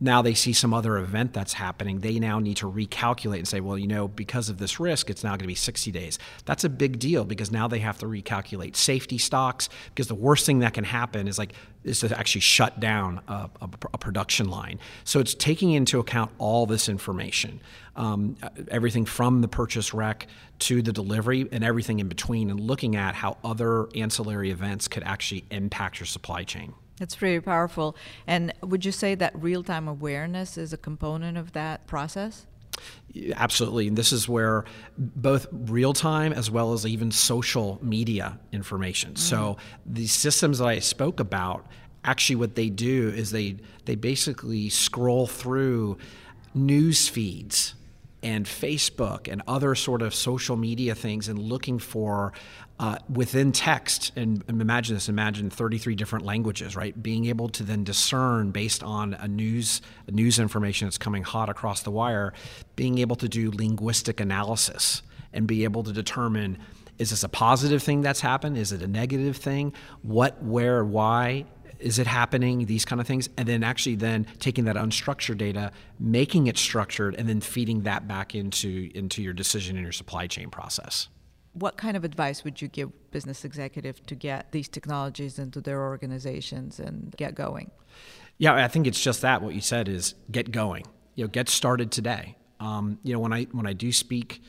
now 0.00 0.22
they 0.22 0.34
see 0.34 0.52
some 0.52 0.74
other 0.74 0.96
event 0.98 1.32
that's 1.32 1.54
happening, 1.54 2.00
they 2.00 2.18
now 2.18 2.38
need 2.38 2.56
to 2.58 2.70
recalculate 2.70 3.38
and 3.38 3.48
say, 3.48 3.60
well, 3.60 3.78
you 3.78 3.86
know, 3.86 4.08
because 4.08 4.48
of 4.48 4.58
this 4.58 4.80
risk, 4.80 5.08
it's 5.08 5.22
now 5.22 5.30
going 5.30 5.40
to 5.40 5.46
be 5.46 5.54
60 5.54 5.90
days. 5.92 6.18
That's 6.44 6.64
a 6.64 6.68
big 6.68 6.98
deal 6.98 7.24
because 7.24 7.50
now 7.50 7.68
they 7.68 7.78
have 7.78 7.98
to 7.98 8.06
recalculate 8.06 8.76
safety 8.76 9.18
stocks 9.18 9.68
because 9.88 10.08
the 10.08 10.14
worst 10.14 10.46
thing 10.46 10.60
that 10.60 10.74
can 10.74 10.84
happen 10.84 11.28
is 11.28 11.38
like 11.38 11.52
is 11.84 12.00
to 12.00 12.18
actually 12.18 12.40
shut 12.40 12.80
down 12.80 13.20
a, 13.28 13.50
a, 13.60 13.68
a 13.92 13.98
production 13.98 14.48
line. 14.48 14.78
So 15.04 15.20
it's 15.20 15.34
taking 15.34 15.72
into 15.72 16.00
account 16.00 16.30
all 16.38 16.66
this 16.66 16.88
information, 16.88 17.60
um, 17.94 18.36
everything 18.70 19.04
from 19.04 19.42
the 19.42 19.48
purchase 19.48 19.92
rec 19.92 20.26
to 20.60 20.80
the 20.80 20.92
delivery 20.92 21.46
and 21.52 21.62
everything 21.62 22.00
in 22.00 22.08
between, 22.08 22.50
and 22.50 22.58
looking 22.58 22.96
at 22.96 23.14
how 23.14 23.36
other 23.44 23.88
ancillary 23.94 24.50
events 24.50 24.88
could 24.88 25.02
actually 25.02 25.44
impact 25.50 26.00
your 26.00 26.06
supply 26.06 26.42
chain. 26.42 26.74
It's 27.00 27.16
pretty 27.16 27.40
powerful. 27.40 27.96
And 28.26 28.52
would 28.62 28.84
you 28.84 28.92
say 28.92 29.14
that 29.16 29.32
real 29.40 29.62
time 29.62 29.88
awareness 29.88 30.56
is 30.56 30.72
a 30.72 30.76
component 30.76 31.36
of 31.36 31.52
that 31.52 31.86
process? 31.86 32.46
Absolutely. 33.34 33.88
And 33.88 33.96
this 33.96 34.12
is 34.12 34.28
where 34.28 34.64
both 34.98 35.46
real 35.52 35.92
time 35.92 36.32
as 36.32 36.50
well 36.50 36.72
as 36.72 36.86
even 36.86 37.10
social 37.10 37.78
media 37.82 38.38
information. 38.52 39.14
Mm. 39.14 39.18
So 39.18 39.56
the 39.86 40.06
systems 40.06 40.58
that 40.58 40.66
I 40.66 40.78
spoke 40.80 41.20
about, 41.20 41.66
actually 42.04 42.36
what 42.36 42.54
they 42.54 42.68
do 42.68 43.08
is 43.08 43.30
they 43.30 43.56
they 43.84 43.94
basically 43.94 44.68
scroll 44.68 45.26
through 45.26 45.98
news 46.54 47.08
feeds 47.08 47.74
and 48.24 48.46
Facebook 48.46 49.30
and 49.30 49.42
other 49.46 49.74
sort 49.74 50.00
of 50.00 50.14
social 50.14 50.56
media 50.56 50.94
things 50.94 51.28
and 51.28 51.38
looking 51.38 51.78
for 51.78 52.32
uh, 52.80 52.96
within 53.08 53.52
text 53.52 54.10
and, 54.16 54.42
and, 54.48 54.60
imagine 54.60 54.96
this 54.96 55.08
imagine 55.08 55.50
33 55.50 55.94
different 55.94 56.24
languages 56.24 56.74
right? 56.74 57.00
Being 57.00 57.26
able 57.26 57.50
to 57.50 57.62
then 57.62 57.84
discern 57.84 58.50
based 58.50 58.82
on 58.82 59.14
a 59.14 59.28
news 59.28 59.82
a 60.08 60.10
news 60.10 60.38
information 60.38 60.86
that's 60.86 60.98
coming 60.98 61.22
hot 61.22 61.48
across 61.48 61.82
the 61.82 61.90
wire 61.90 62.32
being 62.74 62.98
able 62.98 63.14
to 63.16 63.28
do 63.28 63.50
linguistic 63.52 64.18
analysis 64.18 65.02
and 65.32 65.46
be 65.46 65.64
able 65.64 65.84
to 65.84 65.92
determine 65.92 66.58
is 66.98 67.10
this 67.10 67.24
a 67.24 67.28
positive 67.28 67.82
thing 67.82 68.02
that's 68.02 68.20
happened? 68.20 68.56
Is 68.56 68.70
it 68.70 68.80
a 68.80 68.86
negative 68.86 69.36
thing? 69.36 69.72
What 70.02 70.42
where 70.42 70.84
why 70.84 71.44
is 71.84 71.98
it 71.98 72.06
happening 72.06 72.64
these 72.64 72.84
kind 72.84 73.00
of 73.00 73.06
things 73.06 73.28
and 73.36 73.46
then 73.46 73.62
actually 73.62 73.94
then 73.94 74.26
taking 74.38 74.64
that 74.64 74.74
unstructured 74.74 75.36
data 75.36 75.70
making 76.00 76.46
it 76.46 76.56
structured 76.56 77.14
and 77.14 77.28
then 77.28 77.40
feeding 77.40 77.82
that 77.82 78.08
back 78.08 78.34
into 78.34 78.90
into 78.94 79.22
your 79.22 79.34
decision 79.34 79.76
in 79.76 79.82
your 79.82 79.92
supply 79.92 80.26
chain 80.26 80.48
process. 80.48 81.08
What 81.52 81.76
kind 81.76 81.96
of 81.96 82.02
advice 82.02 82.42
would 82.42 82.60
you 82.60 82.66
give 82.66 82.90
business 83.12 83.44
executives 83.44 84.00
to 84.06 84.16
get 84.16 84.50
these 84.50 84.66
technologies 84.66 85.38
into 85.38 85.60
their 85.60 85.82
organizations 85.82 86.80
and 86.80 87.14
get 87.16 87.34
going? 87.34 87.70
Yeah 88.38 88.54
i 88.54 88.68
think 88.68 88.86
it's 88.86 89.00
just 89.00 89.20
that 89.20 89.42
what 89.42 89.54
you 89.54 89.60
said 89.60 89.88
is 89.88 90.14
get 90.30 90.50
going. 90.50 90.84
You 91.14 91.24
know 91.24 91.28
get 91.28 91.48
started 91.48 91.92
today. 91.92 92.36
Um, 92.60 92.98
you 93.02 93.12
know 93.12 93.20
when 93.20 93.32
i 93.34 93.44
when 93.52 93.66
i 93.66 93.74
do 93.74 93.92
speak 93.92 94.42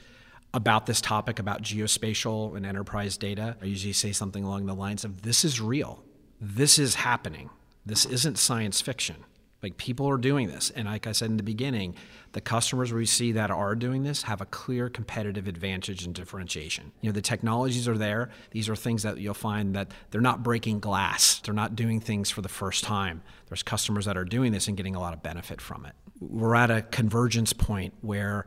about 0.54 0.86
this 0.86 1.02
topic 1.02 1.38
about 1.40 1.62
geospatial 1.62 2.56
and 2.56 2.66
enterprise 2.66 3.18
data 3.18 3.58
i 3.62 3.66
usually 3.66 3.92
say 3.92 4.14
something 4.14 4.46
along 4.46 4.68
the 4.68 4.74
lines 4.74 5.04
of 5.04 5.24
this 5.24 5.44
is 5.44 5.60
real 5.60 6.05
this 6.46 6.78
is 6.78 6.96
happening. 6.96 7.50
This 7.86 8.06
isn't 8.06 8.38
science 8.38 8.82
fiction. 8.82 9.18
Like 9.64 9.78
people 9.78 10.08
are 10.08 10.18
doing 10.18 10.48
this. 10.48 10.70
And 10.70 10.88
like 10.88 11.08
I 11.08 11.12
said 11.12 11.32
in 11.32 11.38
the 11.38 11.44
beginning, 11.44 11.96
the 12.34 12.42
customers 12.42 12.94
we 12.94 13.08
see 13.08 13.32
that 13.32 13.50
are 13.50 13.74
doing 13.74 14.04
this 14.04 14.24
have 14.24 14.42
a 14.42 14.46
clear 14.46 14.90
competitive 14.90 15.48
advantage 15.48 16.06
and 16.06 16.14
differentiation. 16.14 16.92
You 17.02 17.10
know, 17.10 17.14
the 17.14 17.22
technologies 17.22 17.88
are 17.88 17.98
there. 17.98 18.30
These 18.52 18.70
are 18.70 18.76
things 18.76 19.02
that 19.04 19.18
you'll 19.18 19.34
find 19.34 19.76
that 19.76 19.90
they're 20.12 20.22
not 20.22 20.44
breaking 20.44 20.82
glass. 20.82 21.40
They're 21.40 21.54
not 21.54 21.76
doing 21.76 22.00
things 22.00 22.30
for 22.30 22.42
the 22.42 22.50
first 22.50 22.84
time. 22.84 23.24
There's 23.48 23.64
customers 23.64 24.06
that 24.06 24.18
are 24.18 24.26
doing 24.26 24.52
this 24.52 24.68
and 24.68 24.78
getting 24.78 24.94
a 24.94 25.00
lot 25.00 25.14
of 25.14 25.24
benefit 25.24 25.62
from 25.62 25.86
it. 25.86 25.94
We're 26.20 26.56
at 26.56 26.70
a 26.70 26.84
convergence 26.84 27.54
point 27.54 27.96
where 28.02 28.46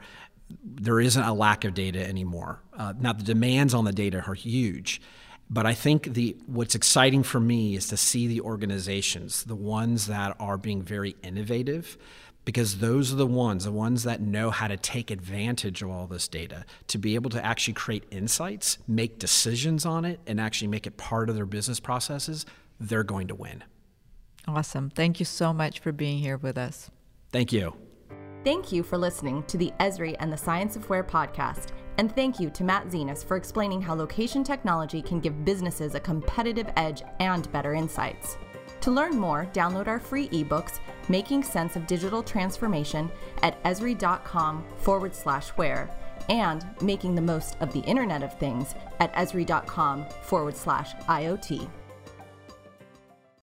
there 0.63 1.01
isn't 1.01 1.23
a 1.23 1.35
lack 1.35 1.65
of 1.65 1.75
data 1.75 2.07
anymore. 2.07 2.63
Uh, 2.77 2.95
now, 2.99 3.13
the 3.13 3.25
demands 3.25 3.75
on 3.75 3.85
the 3.85 3.93
data 3.93 4.23
are 4.25 4.35
huge. 4.35 5.01
But 5.51 5.65
I 5.65 5.75
think 5.75 6.13
the 6.15 6.37
what's 6.47 6.75
exciting 6.75 7.23
for 7.23 7.41
me 7.41 7.75
is 7.75 7.89
to 7.89 7.97
see 7.97 8.27
the 8.27 8.41
organizations, 8.43 9.45
the 9.45 9.55
ones 9.55 10.07
that 10.07 10.37
are 10.39 10.59
being 10.59 10.83
very 10.83 11.17
innovative, 11.23 11.97
because 12.45 12.79
those 12.79 13.13
are 13.13 13.17
the 13.17 13.27
ones, 13.27 13.65
the 13.65 13.73
ones 13.73 14.05
that 14.05 14.21
know 14.21 14.51
how 14.51 14.69
to 14.69 14.77
take 14.77 15.11
advantage 15.11 15.83
of 15.83 15.91
all 15.91 16.07
this 16.07 16.29
data, 16.29 16.65
to 16.87 16.99
be 16.99 17.15
able 17.15 17.31
to 17.31 17.45
actually 17.45 17.75
create 17.75 18.05
insights, 18.11 18.79
make 18.87 19.19
decisions 19.19 19.85
on 19.85 20.05
it, 20.05 20.21
and 20.27 20.41
actually 20.41 20.69
make 20.69 20.87
it 20.87 20.97
part 20.97 21.29
of 21.29 21.35
their 21.35 21.47
business 21.47 21.81
processes, 21.81 22.47
they're 22.81 23.05
going 23.05 23.29
to 23.29 23.35
win. 23.35 23.65
Awesome. 24.47 24.89
Thank 24.91 25.21
you 25.21 25.27
so 25.27 25.53
much 25.53 25.81
for 25.81 25.93
being 25.93 26.19
here 26.19 26.39
with 26.39 26.57
us. 26.57 26.91
Thank 27.33 27.53
you. 27.53 27.75
Thank 28.45 28.73
you 28.73 28.83
for 28.83 28.97
listening 28.97 29.43
to 29.45 29.59
the 29.59 29.73
Esri 29.81 30.17
and 30.21 30.33
the 30.33 30.37
Science 30.37 30.75
of 30.75 30.89
Where 30.89 31.05
podcast. 31.05 31.73
And 31.99 32.15
thank 32.15 32.39
you 32.39 32.49
to 32.51 32.65
Matt 32.65 32.87
Zenus 32.87 33.25
for 33.25 33.37
explaining 33.37 33.83
how 33.83 33.95
location 33.95 34.45
technology 34.45 35.03
can 35.03 35.19
give 35.19 35.45
businesses 35.45 35.95
a 35.95 36.01
competitive 36.01 36.71
edge 36.77 37.03
and 37.19 37.51
better 37.51 37.75
insights. 37.75 38.39
To 38.83 38.93
learn 38.93 39.19
more, 39.19 39.49
download 39.53 39.89
our 39.89 39.99
free 39.99 40.29
ebooks, 40.29 40.79
Making 41.09 41.43
Sense 41.43 41.75
of 41.75 41.89
Digital 41.89 42.23
Transformation, 42.23 43.11
at 43.43 43.63
esri.com 43.65 44.65
forward 44.77 45.15
slash 45.15 45.49
where, 45.51 45.91
and 46.29 46.65
Making 46.81 47.17
the 47.17 47.21
Most 47.21 47.57
of 47.61 47.73
the 47.73 47.81
Internet 47.81 48.23
of 48.23 48.39
Things 48.39 48.77
at 49.01 49.13
esri.com 49.15 50.07
forward 50.23 50.57
slash 50.57 50.95
IoT. 51.09 51.69